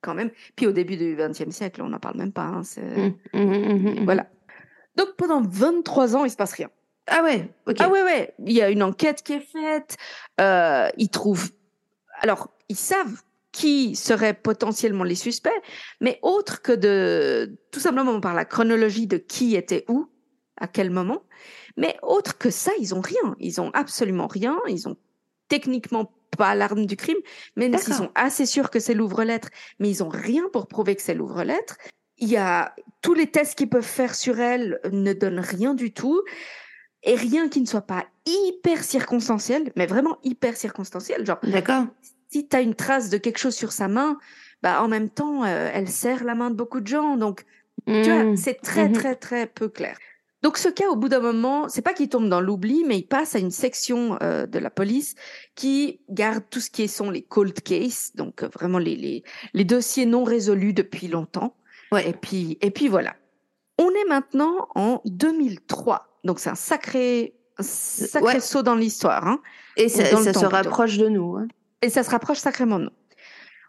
[0.00, 0.30] quand même.
[0.56, 2.42] Puis au début du XXe siècle, on n'en parle même pas.
[2.42, 4.04] hein, mhm, mhm, mhm.
[4.04, 4.26] Voilà.
[4.96, 6.68] Donc pendant 23 ans, il se passe rien.
[7.08, 7.76] Ah ouais, ok.
[7.80, 8.34] Ah ouais, ouais.
[8.44, 9.96] Il y a une enquête qui est faite.
[10.40, 11.50] Euh, ils trouvent.
[12.20, 15.50] Alors, ils savent qui seraient potentiellement les suspects,
[16.00, 20.08] mais autre que de tout simplement par la chronologie de qui était où,
[20.56, 21.22] à quel moment.
[21.76, 23.36] Mais autre que ça, ils ont rien.
[23.38, 24.58] Ils ont absolument rien.
[24.68, 24.96] Ils ont
[25.48, 27.18] techniquement pas l'arme du crime,
[27.56, 31.02] même s'ils sont assez sûrs que c'est l'ouvre-lettre, mais ils ont rien pour prouver que
[31.02, 31.76] c'est l'ouvre-lettre.
[32.16, 35.92] Il y a tous les tests qu'ils peuvent faire sur elle ne donnent rien du
[35.92, 36.22] tout
[37.02, 41.26] et rien qui ne soit pas hyper circonstanciel, mais vraiment hyper circonstanciel.
[41.26, 41.84] Genre, D'accord.
[42.30, 44.18] si tu as une trace de quelque chose sur sa main,
[44.62, 47.16] bah en même temps, euh, elle serre la main de beaucoup de gens.
[47.18, 47.44] Donc,
[47.86, 48.36] tu vois, Mhm.
[48.36, 48.94] c'est très, Mhm.
[48.94, 49.98] très, très peu clair.
[50.42, 53.04] Donc, ce cas, au bout d'un moment, c'est pas qu'il tombe dans l'oubli, mais il
[53.06, 55.14] passe à une section euh, de la police
[55.54, 59.22] qui garde tout ce qui sont les cold cases, donc euh, vraiment les, les,
[59.54, 61.54] les dossiers non résolus depuis longtemps.
[61.92, 62.08] Ouais.
[62.08, 63.14] Et puis, et puis voilà.
[63.78, 66.18] On est maintenant en 2003.
[66.24, 68.40] Donc, c'est un sacré, un sacré Ouais.
[68.40, 69.26] saut dans l'histoire.
[69.26, 69.40] Hein.
[69.76, 70.48] Et ça, se plutôt.
[70.48, 71.36] rapproche de nous.
[71.36, 71.48] hein.
[71.82, 72.90] Et ça se rapproche sacrément de nous.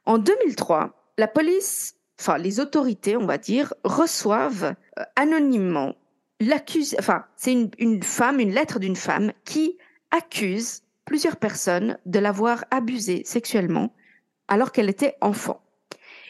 [0.05, 5.95] En 2003, la police enfin les autorités, on va dire, reçoivent euh, anonymement
[6.39, 9.77] l'accuse, enfin c'est une, une femme, une lettre d'une femme qui
[10.11, 13.93] accuse plusieurs personnes de l'avoir abusée sexuellement
[14.47, 15.61] alors qu'elle était enfant.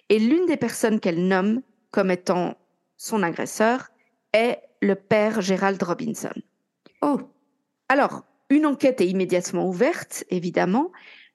[0.10, 2.58] Et l'une des personnes qu'elle nomme comme étant
[2.97, 3.89] son agresseur
[4.34, 6.34] est le père Gérald Robinson.
[7.01, 7.20] Oh.
[7.89, 10.91] Alors, une enquête est immédiatement ouverte, évidemment,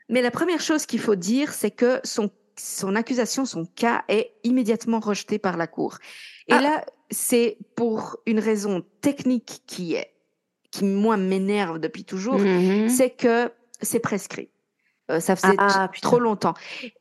[0.09, 4.33] mais la première chose qu'il faut dire, c'est que son, son accusation, son cas est
[4.45, 5.99] immédiatement rejeté par la Cour.
[6.49, 6.61] Et Ah.
[6.61, 10.13] là, c'est pour une raison technique qui est,
[10.71, 12.89] qui moi m'énerve depuis toujours, Mhm.
[12.89, 14.51] c'est que c'est prescrit.
[15.11, 16.53] Euh, ça faisait Ah, trop longtemps.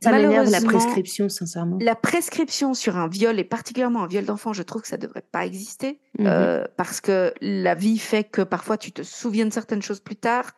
[0.01, 1.77] Ça m'énerve la prescription, sincèrement.
[1.81, 5.25] La prescription sur un viol, et particulièrement un viol d'enfant, je trouve que ça devrait
[5.29, 5.99] pas exister.
[6.17, 6.25] Mhm.
[6.27, 10.15] Euh, parce que la vie fait que parfois tu te souviens de certaines choses plus
[10.15, 10.51] tard.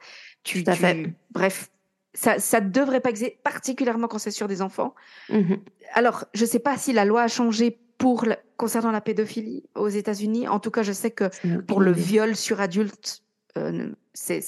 [0.44, 1.14] Tu, Tout à tu- fait.
[1.32, 1.72] Bref,
[2.14, 4.94] ça ça devrait pas exister, particulièrement quand c'est sur des enfants.
[5.30, 5.58] Mhm.
[5.94, 9.90] Alors, je sais pas si la loi a changé pour le- concernant la pédophilie aux
[9.90, 10.48] États-Unis.
[10.48, 11.26] En tout cas, je sais que
[11.68, 13.22] pour le viol sur adulte,
[13.58, 14.42] euh, c'est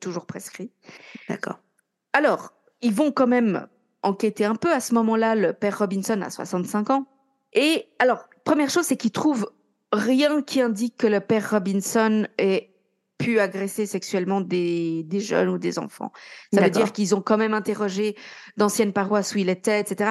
[0.00, 0.70] toujours prescrit.
[1.28, 1.58] D'accord.
[2.14, 3.66] Alors, ils vont quand même
[4.02, 4.72] enquêter un peu.
[4.72, 7.06] À ce moment-là, le père Robinson a 65 ans.
[7.52, 9.50] Et alors, première chose, c'est qu'ils trouvent
[9.92, 12.70] rien qui indique que le père Robinson ait
[13.18, 16.10] pu agresser sexuellement des, des jeunes ou des enfants.
[16.52, 18.16] Ça veut dire qu'ils ont quand même interrogé
[18.56, 20.10] d'anciennes paroisses où il était, etc.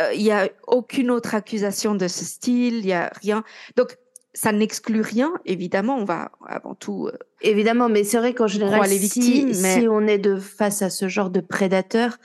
[0.00, 3.44] Euh, Il y a aucune autre accusation de ce style, il y a rien.
[3.76, 3.96] Donc,
[4.32, 5.96] ça n'exclut rien, évidemment.
[5.96, 9.88] On va avant tout euh, Évidemment, mais c'est vrai qu'en général, si, victimes, mais- si
[9.88, 12.16] on est de face à ce genre de prédateur,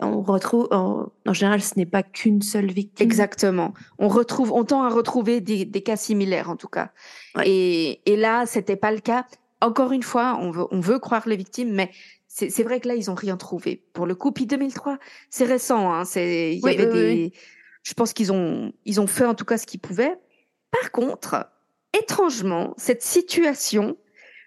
[0.00, 3.04] on retrouve, en, en général, ce n'est pas qu'une seule victime.
[3.06, 3.74] Exactement.
[3.98, 6.90] On retrouve, on tend à retrouver des, des cas similaires en tout cas.
[7.36, 7.44] Ouais.
[7.48, 9.26] Et, et là, c'était pas le cas.
[9.60, 11.90] Encore une fois, on veut, on veut croire les victimes, mais
[12.34, 13.84] c'est vrai que là, ils ont rien trouvé.
[13.92, 15.92] Pour le coup, puis 2003, c'est récent.
[15.92, 17.32] Hein, c'est, il y avait oui, des, oui,
[17.82, 20.18] je pense qu'ils ont, ils ont fait en tout cas ce qu'ils pouvaient.
[20.70, 21.46] Par contre,
[21.92, 23.98] étrangement, cette situation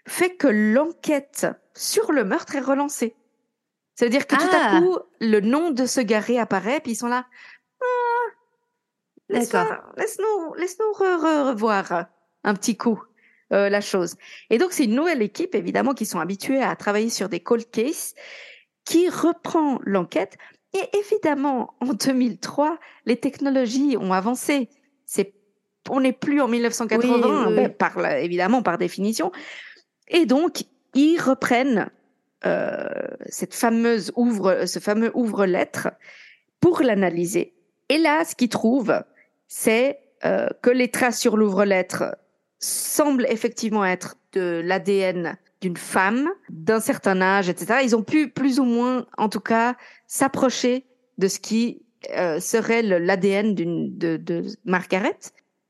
[0.07, 3.15] fait que l'enquête sur le meurtre est relancée.
[3.93, 4.77] Ça veut dire que tout Ah.
[4.77, 7.27] à coup, le nom de ce garé apparaît, puis ils sont là.
[7.81, 7.85] Ah,
[9.29, 9.67] D'accord.
[9.97, 12.07] Laisse-nous laisse -nous re- re- revoir
[12.43, 13.01] un petit coup
[13.53, 14.15] euh, la chose.
[14.49, 17.69] Et donc, c'est une nouvelle équipe, évidemment, qui sont habitués à travailler sur des cold
[17.69, 18.13] cases,
[18.85, 20.37] qui reprend l'enquête.
[20.73, 24.69] Et évidemment, en 2003, les technologies ont avancé.
[25.05, 25.33] C'est,
[25.89, 27.69] on n'est plus en 1980, Oui, oui, ben, oui.
[27.77, 29.31] par la- évidemment, par définition.
[30.07, 31.89] Et donc, ils reprennent
[32.45, 32.89] euh,
[33.27, 35.89] cette fameuse ouvre, ce fameux ouvre-lettre
[36.59, 37.53] pour l'analyser.
[37.89, 39.01] Et là, ce qu'ils trouvent,
[39.47, 42.15] c'est euh, que les traces sur l'ouvre-lettre
[42.65, 47.79] semblent effectivement être de l'ADN d'une femme d'un certain âge, etc.
[47.83, 49.75] Ils ont pu plus ou moins, en tout cas,
[50.07, 50.85] s'approcher
[51.17, 51.81] de ce qui
[52.15, 55.17] euh, serait l'ADN de, de Margaret.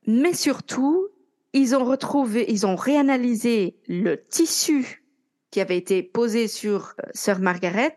[0.07, 1.07] Mais surtout,
[1.53, 5.03] ils ont retrouvé, ils ont réanalysé le tissu
[5.51, 7.95] qui avait été posé sur euh, sœur Margaret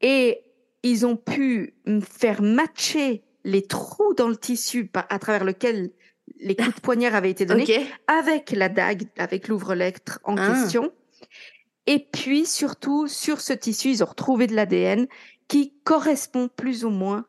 [0.00, 0.40] et
[0.82, 1.74] ils ont pu
[2.08, 5.90] faire matcher les trous dans le tissu à travers lequel
[6.40, 10.48] les coups de poignard avaient été donnés avec la dague, avec l'ouvre-lettre en Ah.
[10.52, 10.92] question.
[11.86, 15.06] Et puis surtout, sur ce tissu, ils ont retrouvé de l'ADN
[15.48, 17.24] qui correspond plus ou moins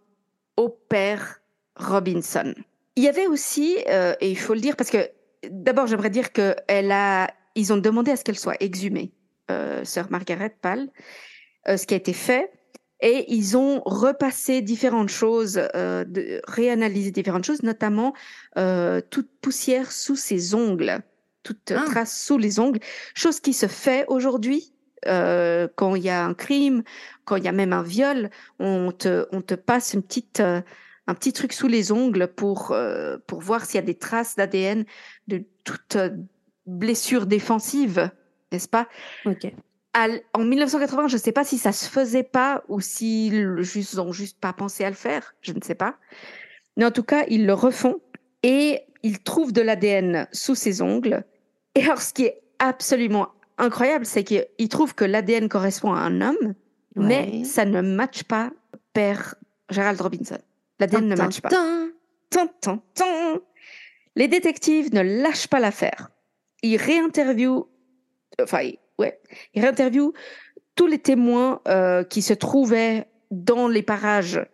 [0.57, 1.41] au père
[1.75, 2.53] Robinson.
[2.97, 5.09] Il y avait aussi, euh, et il faut le dire, parce que
[5.49, 9.13] d'abord j'aimerais dire que elle a, ils ont demandé à ce qu'elle soit exhumée,
[9.49, 10.89] euh, sœur Margaret Pal,
[11.69, 12.51] euh, ce qui a été fait.
[13.01, 18.13] Et ils ont repassé différentes choses, euh, de, réanalysé différentes choses, notamment
[18.57, 20.99] euh, toute poussière sous ses ongles,
[21.43, 21.83] toute Ah.
[21.85, 22.79] trace sous les ongles,
[23.13, 24.73] chose qui se fait aujourd'hui
[25.05, 26.83] euh, quand il y a un crime,
[27.23, 28.29] quand il y a même un viol,
[28.59, 32.75] on te, on te passe une petite, un petit truc sous les ongles pour,
[33.27, 34.83] pour voir s'il y a des traces d'ADN
[35.27, 35.95] de toute
[36.65, 38.11] blessure défensive,
[38.51, 38.87] n'est-ce pas?
[39.25, 39.53] Ok.
[39.95, 44.11] En 1980, je ne sais pas si ça se faisait pas ou s'ils juste, ont
[44.11, 45.95] juste pas pensé à le faire, je ne sais pas.
[46.77, 47.99] Mais en tout cas, ils le refont
[48.43, 51.23] et ils trouvent de l'ADN sous ses ongles.
[51.75, 56.21] Et alors, ce qui est absolument incroyable, c'est qu'ils trouvent que l'ADN correspond à un
[56.21, 56.53] homme,
[56.95, 58.51] mais ça ne matche pas
[58.93, 59.35] père
[59.69, 60.39] Gerald Robinson.
[60.79, 61.49] L'ADN ne matche pas.
[64.15, 66.09] Les détectives ne lâchent pas l'affaire.
[66.61, 67.67] Ils réinterviewent,
[68.41, 68.69] enfin,
[68.99, 69.19] ouais,
[69.53, 70.13] ils réinterviewent
[70.75, 74.45] tous les témoins euh, qui se trouvaient dans les parages,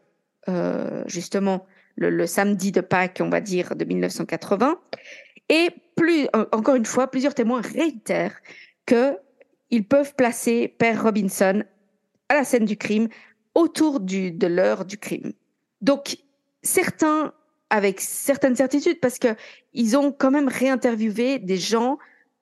[0.49, 1.65] euh, justement,
[1.97, 4.79] le, samedi de Pâques, on va dire, de 1980.
[5.49, 5.69] Et
[6.51, 8.35] encore une fois, plusieurs témoins réitèrent
[8.85, 9.17] que
[9.71, 11.63] ils peuvent placer Père Robinson
[12.29, 13.07] à la scène du crime
[13.53, 15.33] autour de l'heure du crime.
[15.81, 16.17] Donc,
[16.61, 17.33] certains
[17.69, 19.35] avec certaines certitudes parce que
[19.73, 21.97] ils ont quand même réinterviewé des gens,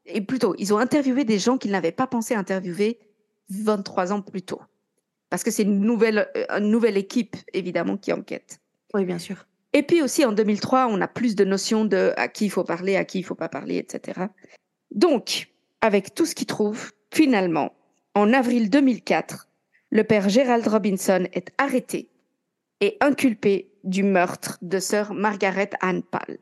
[0.06, 3.00] et plutôt, ils ont interviewé des gens qu'ils n'avaient pas pensé interviewer
[3.50, 4.62] 23 ans plus tôt.
[5.30, 8.60] Parce que c'est une nouvelle, euh, une nouvelle équipe, évidemment, qui enquête.
[8.94, 9.48] Oui, bien sûr.
[9.74, 12.64] Et puis aussi, en 2003, on a plus de notions de à qui il faut
[12.64, 14.28] parler, à qui il faut pas parler, etc.
[14.92, 15.50] Donc,
[15.82, 17.74] avec tout ce qu'ils trouvent, finalement,
[18.14, 19.48] en avril 2004,
[19.90, 22.10] le père Gerald Robinson est arrêté
[22.82, 26.38] et inculpé du meurtre de sœur Margaret Ann Pall.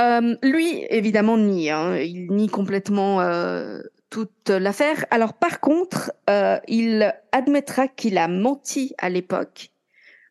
[0.00, 1.70] Euh, lui, évidemment, nie.
[1.70, 1.96] Hein.
[1.96, 3.80] Il nie complètement euh,
[4.10, 5.06] toute l'affaire.
[5.10, 9.70] Alors, par contre, euh, il admettra qu'il a menti à l'époque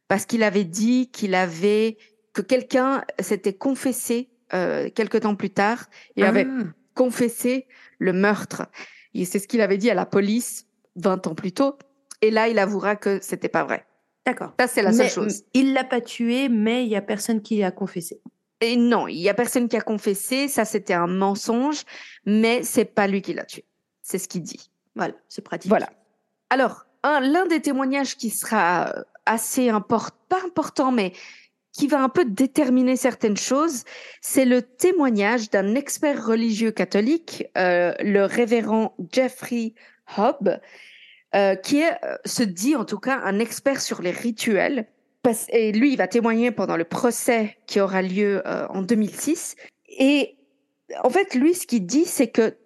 [0.07, 1.97] parce qu'il avait dit qu'il avait
[2.34, 5.86] que quelqu'un s'était confessé euh, quelque temps plus tard.
[6.16, 6.63] Il avait Ah.
[6.93, 7.66] confessé
[7.97, 8.68] le meurtre.
[9.16, 11.78] Et c'est ce qu'il avait dit à la police 20 ans plus tôt.
[12.22, 13.86] Et là, il avouera que c'était pas vrai.
[14.28, 14.53] D'accord.
[14.59, 15.43] Ça, c'est la seule Mais- chose.
[15.53, 18.22] Il l'a pas tué, mais il y a personne qui l'a confessé.
[18.72, 20.47] Et non, il y a personne qui a confessé.
[20.47, 21.84] Ça, c'était un mensonge,
[22.26, 23.63] mais c'est pas lui qui l'a tué.
[24.01, 24.70] C'est ce qu'il dit.
[24.95, 25.70] Voilà, c'est pratique.
[25.70, 25.89] Voilà.
[26.49, 31.13] Alors, un- l'un des témoignages qui sera euh, assez important, pas important, mais
[31.72, 33.84] qui va un peu déterminer certaines choses,
[34.22, 39.74] c'est le témoignage d'un expert religieux catholique, euh, le révérend Jeffrey
[40.18, 40.57] Hobb,
[41.36, 44.88] euh, qui est, se dit en tout cas un expert sur les rituels.
[45.49, 49.55] Et lui, il va témoigner pendant le procès qui aura lieu euh, en 2006.
[49.99, 50.38] Et
[51.03, 52.57] en fait, lui, ce qu'il dit, c'est que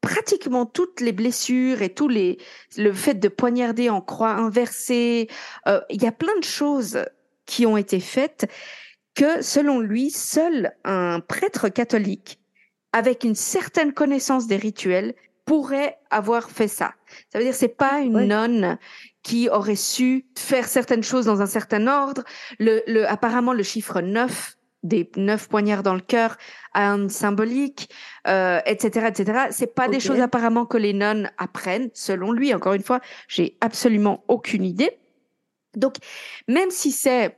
[0.00, 2.38] pratiquement toutes les blessures et tous les
[2.76, 5.28] le fait de poignarder en croix inversée,
[5.68, 7.04] euh, il y a plein de choses
[7.46, 8.50] qui ont été faites
[9.14, 12.40] que selon lui, seul un prêtre catholique
[12.92, 16.94] avec une certaine connaissance des rituels pourrait avoir fait ça.
[17.30, 18.78] Ça veut dire c'est pas une nonne
[19.22, 22.24] qui aurait su faire certaines choses dans un certain ordre.
[22.58, 26.36] Le, le, apparemment, le chiffre 9 des neuf poignards dans le cœur
[26.74, 27.88] a une symbolique,
[28.26, 29.46] euh, etc., etc.
[29.50, 32.52] C'est pas des choses apparemment que les nonnes apprennent, selon lui.
[32.52, 34.98] Encore une fois, j'ai absolument aucune idée.
[35.74, 35.96] Donc,
[36.48, 37.36] même si c'est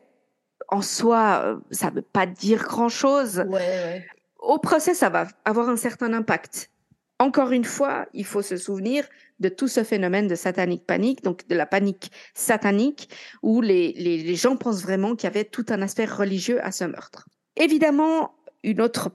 [0.69, 3.45] en soi, euh, ça veut pas dire grand chose.
[3.47, 4.07] Ouais, ouais.
[4.39, 6.71] Au procès, ça va avoir un certain impact.
[7.19, 9.05] Encore une fois, il faut se souvenir
[9.41, 13.09] de tout ce phénomène de satanic panique, donc de la panique satanique,
[13.43, 16.73] où les, les, les gens pensent vraiment qu'il y avait tout un aspect religieux à
[16.73, 17.29] ce meurtre.
[17.57, 19.11] Évidemment, une autre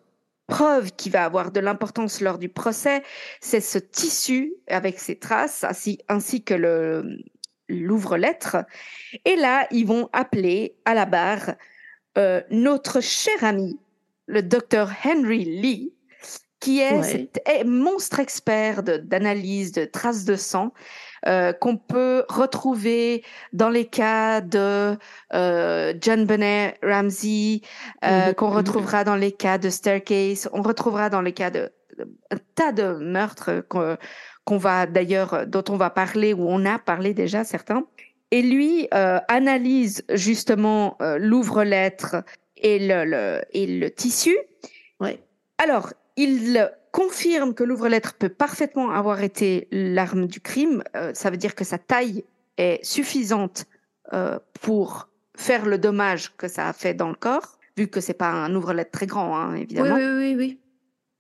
[0.48, 3.04] preuve qui va avoir de l'importance lors du procès,
[3.40, 7.18] c'est ce tissu avec ses traces, ainsi, ainsi que le
[7.70, 8.58] l'ouvre-lettre.
[9.26, 11.54] Et là, ils vont appeler à la barre
[12.18, 13.80] euh, notre cher ami,
[14.26, 15.94] le docteur Henry Lee,
[16.60, 17.04] qui est Ouais.
[17.04, 20.74] cet est monstre expert d'analyse de, traces de sang
[21.28, 24.98] euh, qu'on peut retrouver dans les cas de
[25.34, 27.62] euh, John Benet Ramsey,
[28.06, 32.10] euh, qu'on retrouvera dans les cas de Staircase, on retrouvera dans les cas de, de-
[32.32, 37.14] un tas de meurtres qu'on va d'ailleurs dont on va parler ou on a parlé
[37.14, 37.86] déjà certains.
[38.32, 42.18] Et lui analyse justement l'ouvre-lettre
[42.58, 44.38] et le, le et le tissu.
[45.00, 45.20] Ouais.
[45.58, 50.84] Alors, il confirme que l'ouvre-lettre peut parfaitement avoir été l'arme du crime.
[50.96, 52.26] Euh, ça veut dire que sa taille
[52.58, 53.66] est suffisante
[54.12, 55.08] euh, pour
[55.38, 58.54] faire le dommage que ça a fait dans le corps, vu que c'est pas un
[58.54, 59.96] ouvre-lettre très grand, hein, Oui, évidemment.
[59.96, 60.60] oui, oui, oui.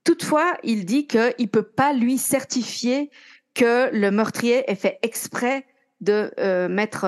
[0.03, 3.09] Toutefois, il dit qu'il ne peut pas lui certifier
[3.53, 5.65] que le meurtrier ait fait exprès
[6.01, 7.05] de euh, mettre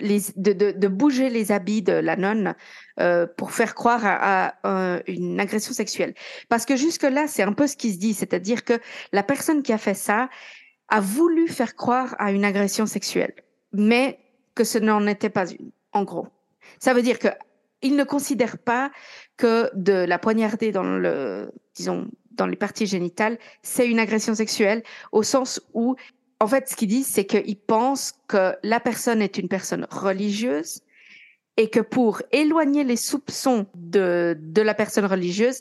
[0.00, 2.54] de, bouger les habits de la nonne
[3.00, 6.14] euh, pour faire croire à, euh, une agression sexuelle.
[6.48, 8.80] Parce que jusque-là, c'est un peu ce qui se dit, c'est-à-dire que
[9.12, 10.28] la personne qui a fait ça
[10.88, 13.34] a voulu faire croire à une agression sexuelle,
[13.72, 14.18] mais
[14.54, 16.28] que ce n'en était pas une, en gros.
[16.78, 17.28] Ça veut dire que
[17.82, 18.90] il ne considère pas
[19.36, 24.82] que de la poignarder dans le, disons, dans les parties génitales, c'est une agression sexuelle,
[25.12, 25.96] au sens où,
[26.40, 30.80] en fait, ce qu'il dit, c'est qu'il pense que la personne est une personne religieuse
[31.56, 35.60] et que pour éloigner les soupçons de, de la personne religieuse,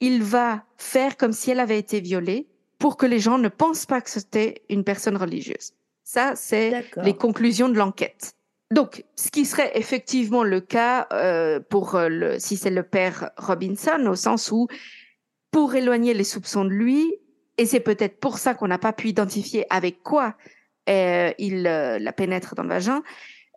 [0.00, 2.48] il va faire comme si elle avait été violée
[2.78, 5.72] pour que les gens ne pensent pas que c'était une personne religieuse.
[6.02, 8.32] Ça, c'est les conclusions de l'enquête.
[8.72, 13.30] Donc, ce qui serait effectivement le cas euh, pour euh, le, si c'est le père
[13.36, 14.66] Robinson, au sens où,
[15.52, 17.14] pour éloigner les soupçons de lui,
[17.58, 20.36] et c'est peut-être pour ça qu'on n'a pas pu identifier avec quoi
[20.88, 23.02] euh, il euh, la pénètre dans le vagin,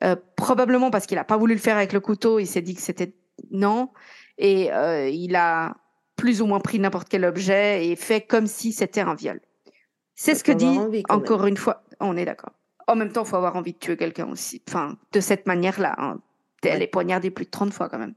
[0.04, 2.74] euh, probablement parce qu'il n'a pas voulu le faire avec le couteau, il s'est dit
[2.74, 3.14] que c'était
[3.52, 3.89] non,
[4.38, 4.70] et
[5.12, 5.76] il a
[6.16, 9.39] plus ou moins pris n'importe quel objet et fait comme si c'était un viol.
[10.16, 11.24] C'est ce que dit, envie, quand même.
[11.24, 12.52] encore une fois, on est d'accord.
[12.88, 14.62] En même temps, il faut avoir envie de tuer quelqu'un aussi.
[14.68, 15.95] Enfin, de cette manière-là.
[15.97, 16.20] Hein.
[16.64, 18.16] Elle est poignardée plus de 30 fois quand même.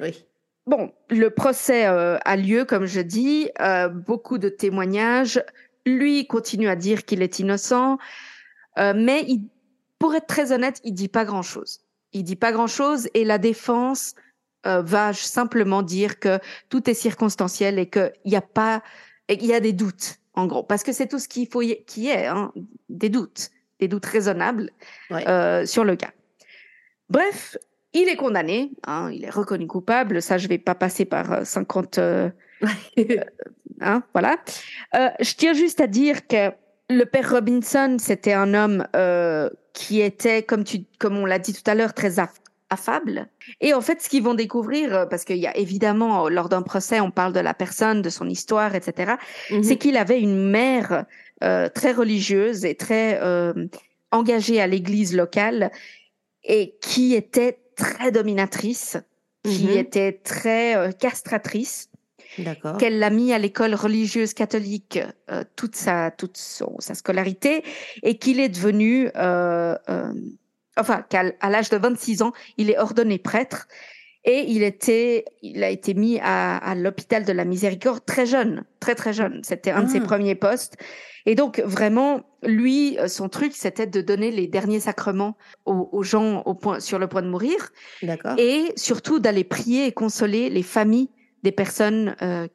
[0.00, 0.24] Oui.
[0.68, 3.50] Bon, le procès a lieu, comme je dis,
[3.92, 5.42] beaucoup de témoignages.
[5.86, 7.98] Lui continue à dire qu'il est innocent,
[8.76, 9.48] mais il,
[9.98, 11.80] pour être très honnête, il dit pas grand-chose.
[12.12, 14.14] Il dit pas grand-chose et la défense
[14.64, 16.38] va simplement dire que
[16.68, 18.82] tout est circonstanciel et qu'il n'y a pas,
[19.28, 21.82] il y a des doutes en gros, parce que c'est tout ce qu'il faut y,
[21.84, 22.52] qui est, hein,
[22.88, 23.50] des doutes,
[23.80, 24.70] des doutes raisonnables
[25.10, 26.12] euh, sur le cas.
[27.10, 27.56] Bref,
[27.92, 30.20] il est condamné, hein, il est reconnu coupable.
[30.22, 31.98] Ça, je vais pas passer par 50.
[31.98, 32.30] Euh,
[32.98, 33.04] euh,
[33.80, 34.36] hein, voilà.
[34.94, 36.50] je tiens juste à dire que
[36.90, 38.84] le père Robinson, c'était un homme
[39.72, 42.18] qui était, comme tu, comme on l'a dit tout à l'heure, très
[42.70, 43.28] affable.
[43.60, 46.48] Et en fait, ce qu'ils vont découvrir, euh, parce qu'il y a évidemment, euh, lors
[46.48, 49.14] d'un procès, on parle de la personne, de son histoire, etc.,
[49.50, 49.62] mhm.
[49.62, 51.04] c'est qu'il avait une mère
[51.42, 53.52] euh, très religieuse et très euh,
[54.10, 55.70] engagée à l'église locale
[56.44, 58.98] et qui était très dominatrice,
[59.44, 59.78] qui mhm.
[59.78, 61.88] était très euh, castratrice.
[62.78, 65.00] Qu'elle l'a mis à l'école religieuse catholique
[65.56, 67.64] toute sa toute son, sa scolarité
[68.02, 69.08] et qu'il est devenu
[70.78, 73.66] enfin qu'à l'âge de 26 ans, il est ordonné prêtre
[74.24, 78.94] et il était, il a été mis à, l'hôpital de la Miséricorde très jeune, très
[78.94, 79.40] très jeune.
[79.42, 80.04] C'était un de ses ah.
[80.04, 80.76] premiers postes.
[81.28, 86.54] Et donc vraiment, lui, son truc, c'était de donner les derniers sacrements aux, gens au
[86.54, 87.68] point, sur le point de mourir.
[88.38, 91.10] Et surtout d'aller prier et consoler les familles
[91.42, 92.48] des personnes euh,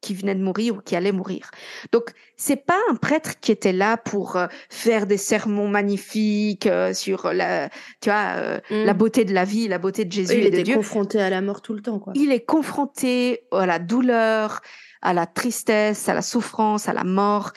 [0.00, 1.50] qui venait de mourir ou qui allait mourir.
[1.92, 6.94] Donc c'est pas un prêtre qui était là pour euh, faire des sermons magnifiques euh,
[6.94, 7.68] sur la
[8.00, 8.84] tu vois euh, mm.
[8.84, 10.64] la beauté de la vie, la beauté de Jésus et de Dieu.
[10.66, 12.12] Il est confronté à la mort tout le temps quoi.
[12.16, 14.62] Il est confronté à la douleur,
[15.02, 17.52] à la tristesse, à la souffrance, à la mort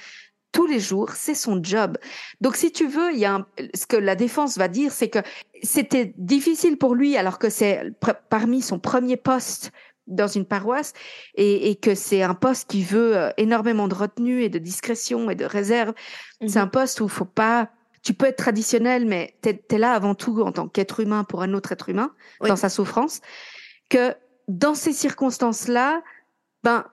[0.53, 1.97] tous les jours, c'est son job.
[2.39, 5.19] Donc, si tu veux, il y a ce que la défense va dire, c'est que
[5.63, 7.91] c'était difficile pour lui, alors que c'est
[8.29, 9.71] parmi son premier poste
[10.07, 10.93] dans une paroisse
[11.35, 15.29] et, et que c'est un poste qui veut euh, énormément de retenue et de discrétion
[15.29, 15.93] et de réserve.
[16.45, 17.69] C'est un poste où il faut pas,
[18.03, 21.41] tu peux être traditionnel, mais tu es, là avant tout en tant qu'être humain pour
[21.41, 23.21] un autre être humain dans sa souffrance.
[23.89, 24.13] Que
[24.49, 26.03] dans ces circonstances-là,
[26.63, 26.85] ben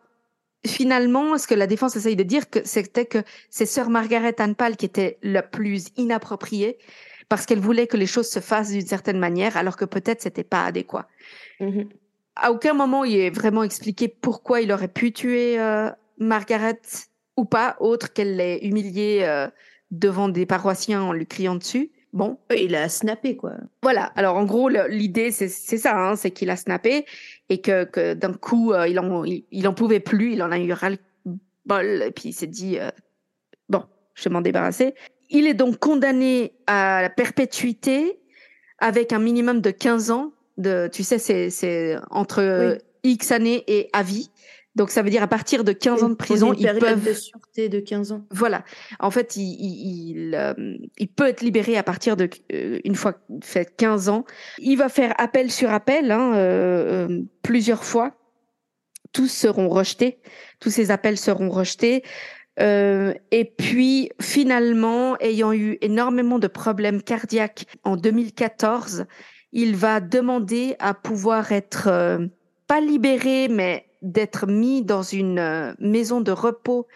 [0.67, 4.77] finalement, ce que la défense essaye de dire, c'était que c'est sœur Margaret Anne Pal
[4.77, 6.79] qui était la plus inappropriée
[7.29, 10.45] parce qu'elle voulait que les choses se fassent d'une certaine manière, alors que peut-être c'était
[10.45, 11.09] pas adéquat.
[11.61, 11.89] Mhm
[12.41, 16.81] à aucun moment il est vraiment expliqué pourquoi il aurait pu tuer euh, Margaret
[17.37, 19.49] ou pas, autre qu'elle l'ait humilié euh,
[19.91, 21.91] devant des paroissiens en lui criant dessus.
[22.13, 22.39] Bon.
[22.57, 23.55] Il a snappé, quoi.
[23.83, 24.05] Voilà.
[24.17, 27.07] Alors, en gros, l'idée, c'est ça, hein, c'est qu'il a snappé
[27.49, 30.59] et que, que d'un coup, euh, il, en, il, en pouvait plus, il en a
[30.59, 30.99] eu ras le
[31.67, 32.79] bol, et puis il s'est dit,
[33.69, 33.85] bon,
[34.15, 34.95] je vais m'en débarrasser.
[35.29, 38.19] Il est donc condamné à la perpétuité
[38.79, 40.33] avec un minimum de 15 ans
[40.93, 41.19] tu sais,
[41.51, 44.31] c'est entre X années et à vie.
[44.77, 47.69] Donc ça veut dire à partir de 15 ans de prison, ils peuvent de sûreté
[47.69, 48.25] de 15 ans.
[48.31, 48.65] Voilà.
[49.01, 50.55] En fait, il, il, euh,
[50.99, 54.25] il, peut être libéré à partir de euh, une fois fait 15 ans.
[54.59, 58.15] Il va faire appel sur appel hein, euh, plusieurs fois.
[59.13, 60.21] Tous seront rejetés.
[60.61, 62.05] Tous ces appels seront rejetés.
[62.59, 69.07] et puis finalement, ayant eu énormément de problèmes cardiaques en 2014,
[69.53, 72.21] il va demander à pouvoir être
[72.69, 76.87] pas libéré, mais d'être mis dans une euh, maison de repos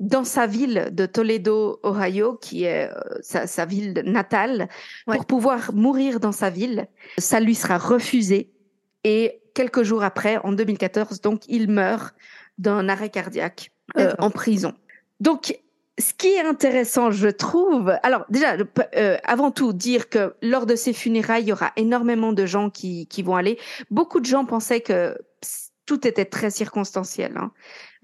[0.00, 4.68] dans sa ville de Toledo, Ohio, qui est euh, sa, ville natale,
[5.06, 6.88] pour pouvoir mourir dans sa ville.
[7.18, 8.50] Ça lui sera refusé.
[9.04, 12.14] Et quelques jours après, en 2014, donc, il meurt
[12.58, 13.70] d'un arrêt cardiaque
[14.18, 14.74] en prison.
[15.20, 15.56] Donc,
[15.98, 18.56] ce qui est intéressant, je trouve, alors déjà,
[18.96, 22.68] euh, avant tout, dire que lors de ces funérailles, il y aura énormément de gens
[22.68, 23.58] qui, qui vont aller.
[23.90, 25.16] Beaucoup de gens pensaient que
[25.86, 27.36] tout était très circonstanciel.
[27.36, 27.52] Hein.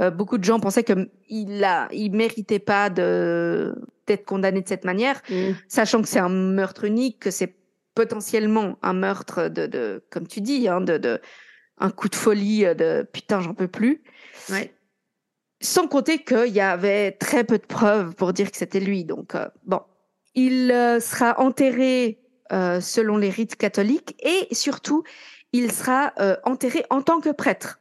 [0.01, 3.75] Euh, beaucoup de gens pensaient que il a, il méritait pas de
[4.07, 5.53] d'être condamné de cette manière, mmh.
[5.69, 7.57] sachant que c'est un meurtre unique, que c'est
[7.95, 11.21] potentiellement un meurtre de, de comme tu dis, hein, de, de
[11.79, 14.03] un coup de folie de putain, j'en peux plus.
[14.51, 14.75] Ouais.
[15.63, 19.05] Sans compter qu'il y avait très peu de preuves pour dire que c'était lui.
[19.05, 19.81] Donc, euh, bon,
[20.35, 22.21] il euh, sera enterré
[22.53, 25.05] euh, selon les rites catholiques et surtout,
[25.53, 26.13] il sera
[26.45, 27.81] enterré en tant que prêtre.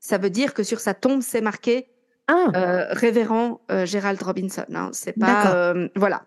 [0.00, 1.88] Ça veut dire que sur sa tombe, c'est marqué
[2.28, 2.88] ah.
[2.90, 4.64] révérend Gérald Robinson.
[4.74, 4.90] Hein.
[4.92, 6.24] C'est pas voilà.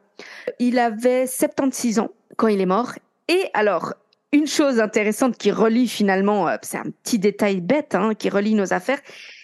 [0.59, 2.93] Il avait 76 ans quand il est mort.
[3.27, 3.93] Et alors,
[4.31, 8.73] une chose intéressante qui relie finalement, c'est un petit détail bête hein, qui relie nos
[8.73, 8.99] affaires,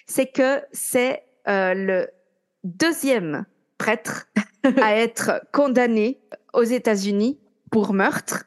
[0.06, 2.08] c'est que c'est euh, le
[2.64, 3.46] deuxième
[3.78, 4.28] prêtre
[4.82, 6.20] à être condamné
[6.54, 7.40] aux États-Unis
[7.72, 8.46] pour meurtre.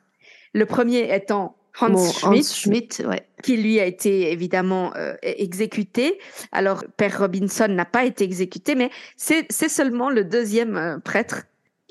[0.55, 2.55] Le premier étant Hans Schmidt.
[2.55, 3.22] Schmidt ouais.
[3.43, 6.18] qui lui a été évidemment euh, exécuté.
[6.53, 11.45] Alors, Père Robinson n'a pas été exécuté, mais c'est seulement le deuxième euh, prêtre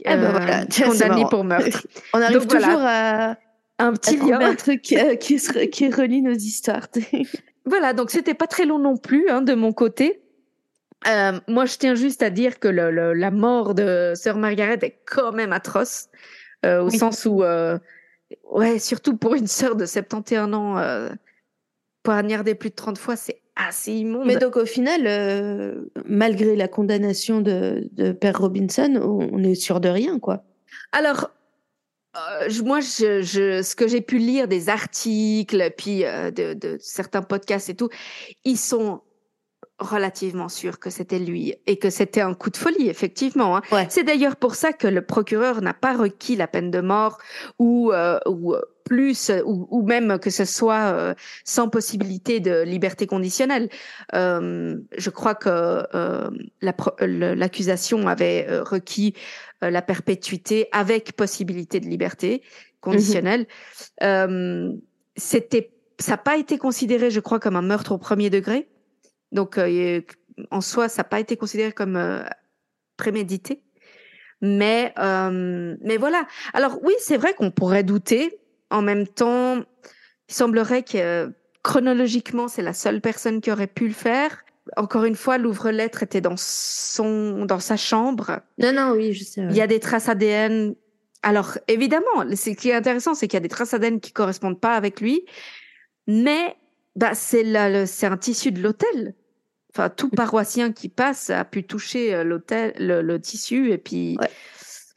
[0.05, 0.65] ah bah voilà.
[0.85, 1.87] condamné pour meurtre.
[2.13, 3.35] On arrive toujours à
[3.79, 5.39] un petit lien, un truc qui,
[5.71, 6.87] qui relie nos histoires.
[7.65, 10.21] voilà, donc c'était pas très long non plus hein, de mon côté.
[11.07, 14.99] Euh, moi, je tiens juste à dire que le, la mort de sœur Margaret est
[15.05, 16.07] quand même atroce,
[16.65, 17.77] euh, au sens où, euh,
[18.51, 21.09] ouais, surtout pour une sœur de 71 ans, euh,
[22.03, 24.27] poignarder plus de 30 fois, c'est assez immonde.
[24.27, 29.79] Mais donc, au final, euh, malgré la condamnation de, de Père Robinson, on est sûr
[29.79, 30.43] de rien, quoi.
[30.91, 31.29] Alors,
[32.17, 36.77] euh, moi, je, je, ce que j'ai pu lire des articles, puis euh, de, de,
[36.79, 37.89] certains podcasts et tout,
[38.43, 39.01] ils sont
[39.79, 43.57] relativement sûrs que c'était lui et que c'était un coup de folie, effectivement.
[43.57, 43.61] Hein.
[43.71, 43.85] Ouais.
[43.89, 47.19] C'est d'ailleurs pour ça que le procureur n'a pas requis la peine de mort
[47.59, 51.13] ou, euh, ou plus, ou, ou, même que ce soit euh,
[51.43, 53.69] sans possibilité de liberté conditionnelle.
[54.15, 55.83] Euh, je crois que
[56.61, 59.13] l'accusation avait requis
[59.61, 62.41] la perpétuité avec possibilité de liberté
[62.81, 63.41] conditionnelle.
[63.41, 64.05] Mmh.
[64.05, 64.71] Euh,
[65.15, 68.67] c'était, ça n'a pas été considéré, je crois, comme un meurtre au premier degré.
[69.31, 70.01] Donc, euh,
[70.51, 72.23] en soi, ça n'a pas été considéré comme euh,
[72.97, 73.61] prémédité.
[74.41, 76.27] Mais, mais voilà.
[76.53, 78.39] Alors oui, c'est vrai qu'on pourrait douter.
[78.69, 79.63] En même temps,
[80.29, 84.43] il semblerait que chronologiquement, c'est la seule personne qui aurait pu le faire
[84.75, 88.39] encore une fois, l'ouvre-lettre était dans son, dans sa chambre.
[88.57, 89.41] Non, non, oui, je sais.
[89.41, 89.47] Ouais.
[89.51, 90.75] Il y a des traces ADN.
[91.23, 94.59] Alors, évidemment, ce qui est intéressant, c'est qu'il y a des traces ADN qui correspondent
[94.59, 95.25] pas avec lui,
[96.07, 96.55] mais
[96.95, 99.15] bah, c'est c'est un tissu de l'hôtel.
[99.77, 104.17] Enfin, tout paroissien qui passe a pu toucher euh, l'hôtel, le, le, tissu, et puis.
[104.19, 104.29] Ouais.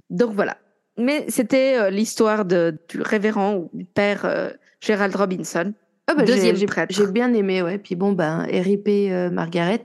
[0.09, 0.57] Donc voilà.
[0.97, 4.51] Mais c'était euh, l'histoire du révérend ou père euh,
[4.81, 5.73] Gerald Robinson.
[6.07, 6.93] Ah bah Deuxième prêtre.
[6.95, 7.79] J'ai bien aimé, ouais.
[7.79, 9.83] Puis bon, ben, RIP euh, Margaret.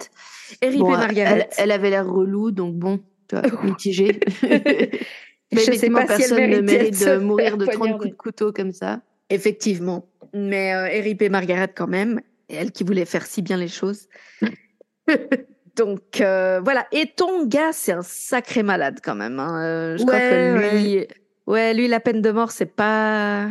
[0.64, 1.50] RIP bon, Margaret.
[1.58, 4.20] elle avait l'air relou, donc bon, tu vois, mitigé.
[4.41, 8.10] Mais je sais pas personne si elle ne mérite de, de mourir de 30 coups
[8.10, 9.02] de couteau comme ça.
[9.30, 10.08] Effectivement.
[10.34, 12.20] Mais euh, RIP Margaret quand même,
[12.50, 14.08] elle qui voulait faire si bien les choses.
[15.76, 16.88] Donc euh, voilà.
[16.91, 19.39] Et ton gars, c'est un sacré malade quand même.
[19.39, 19.62] Hein.
[19.64, 21.08] Euh, je ouais, crois que lui, ouais.
[21.47, 23.49] ouais, lui, la peine de mort, c'est pas.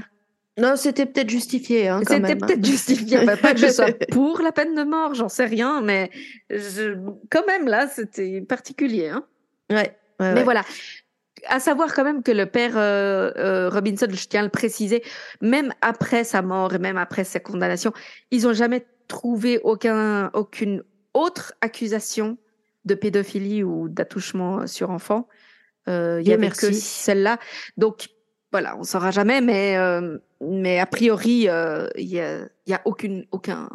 [0.56, 1.88] Non, c'était peut-être justifié.
[1.88, 2.70] Hein, c'était peut-être hein.
[2.70, 3.24] justifié.
[3.24, 6.10] bah, pas que je sois pour la peine de mort, j'en sais rien, mais
[6.48, 6.96] je...
[7.30, 9.12] quand même là, c'était particulier.
[9.70, 9.96] Ouais.
[10.20, 10.62] ouais mais voilà.
[11.48, 15.02] À savoir quand même que le père euh, euh, Robinson, je tiens à le préciser,
[15.42, 17.92] même après sa mort et même après sa condamnation,
[18.30, 20.84] ils ont jamais trouvé aucun, aucune
[21.14, 22.36] autre accusation
[22.84, 25.28] de pédophilie ou d'attouchement sur enfant.
[25.88, 26.66] Euh, il y avait merci.
[26.68, 27.38] que celle-là.
[27.76, 28.08] Donc
[28.52, 32.80] voilà, on saura jamais, mais euh, mais a priori, il euh, y, a, y a
[32.84, 33.68] aucune aucun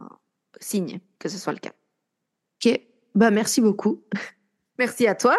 [0.59, 1.71] signe que ce soit le cas.
[2.63, 2.79] Ok,
[3.15, 4.03] bah merci beaucoup.
[4.77, 5.35] Merci à toi.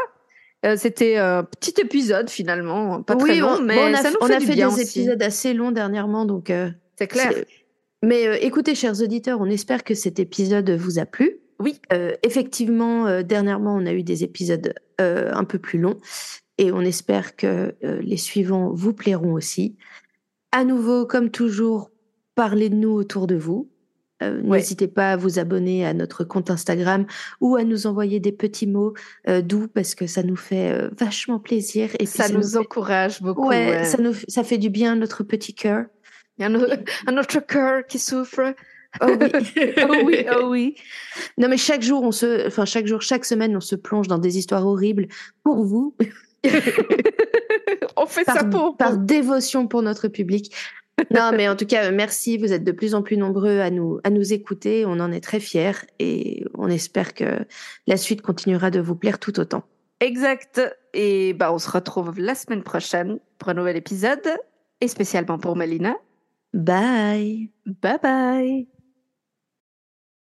[0.66, 4.02] Euh, C'était un petit épisode finalement, pas très oui, long, on, mais bon, on a,
[4.02, 5.00] ça nous on fait a du fait bien des aussi.
[5.00, 6.52] épisodes assez longs dernièrement, donc
[6.98, 7.32] C'est clair.
[8.02, 11.40] Mais écoutez, chers auditeurs, on espère que cet épisode vous a plu.
[11.60, 11.80] Oui.
[11.92, 15.98] Euh, effectivement, euh, dernièrement, on a eu des épisodes euh, un peu plus longs
[16.58, 19.76] et on espère que les suivants vous plairont aussi.
[20.52, 21.90] À nouveau, comme toujours,
[22.34, 23.70] parlez de nous autour de vous.
[24.22, 24.58] Euh, Ouais.
[24.58, 27.06] N'hésitez pas à vous abonner à notre compte Instagram
[27.40, 28.92] ou à nous envoyer des petits mots
[29.28, 31.88] euh, doux parce que ça nous fait euh, vachement plaisir.
[31.94, 33.48] Et puis ça, nous fait- encourage beaucoup.
[33.48, 33.84] Ouais, ouais.
[33.84, 35.86] Ça, nous, ça fait du bien à notre petit cœur.
[36.36, 36.76] Il y a un, autre-
[37.06, 38.54] un autre cœur qui souffre.
[39.00, 39.72] Oh oui.
[39.88, 40.74] oh oui, oh oui.
[41.38, 44.18] Non, mais chaque jour, on se, enfin, chaque jour, chaque semaine, on se plonge dans
[44.18, 45.06] des histoires horribles
[45.44, 45.96] pour vous,
[47.96, 48.76] On fait ça pour.
[48.76, 50.54] par dévotion pour notre public.
[51.10, 52.36] Non, mais en tout cas, merci.
[52.36, 54.84] Vous êtes de plus en plus nombreux à nous, à nous écouter.
[54.86, 57.46] On en est très fiers et on espère que
[57.86, 59.64] la suite continuera de vous plaire tout autant.
[60.00, 60.60] Exact.
[60.92, 64.28] Et bah, on se retrouve la semaine prochaine pour un nouvel épisode.
[64.80, 65.96] Et spécialement pour Melina.
[66.52, 67.50] Bye.
[67.66, 68.79] Bye bye.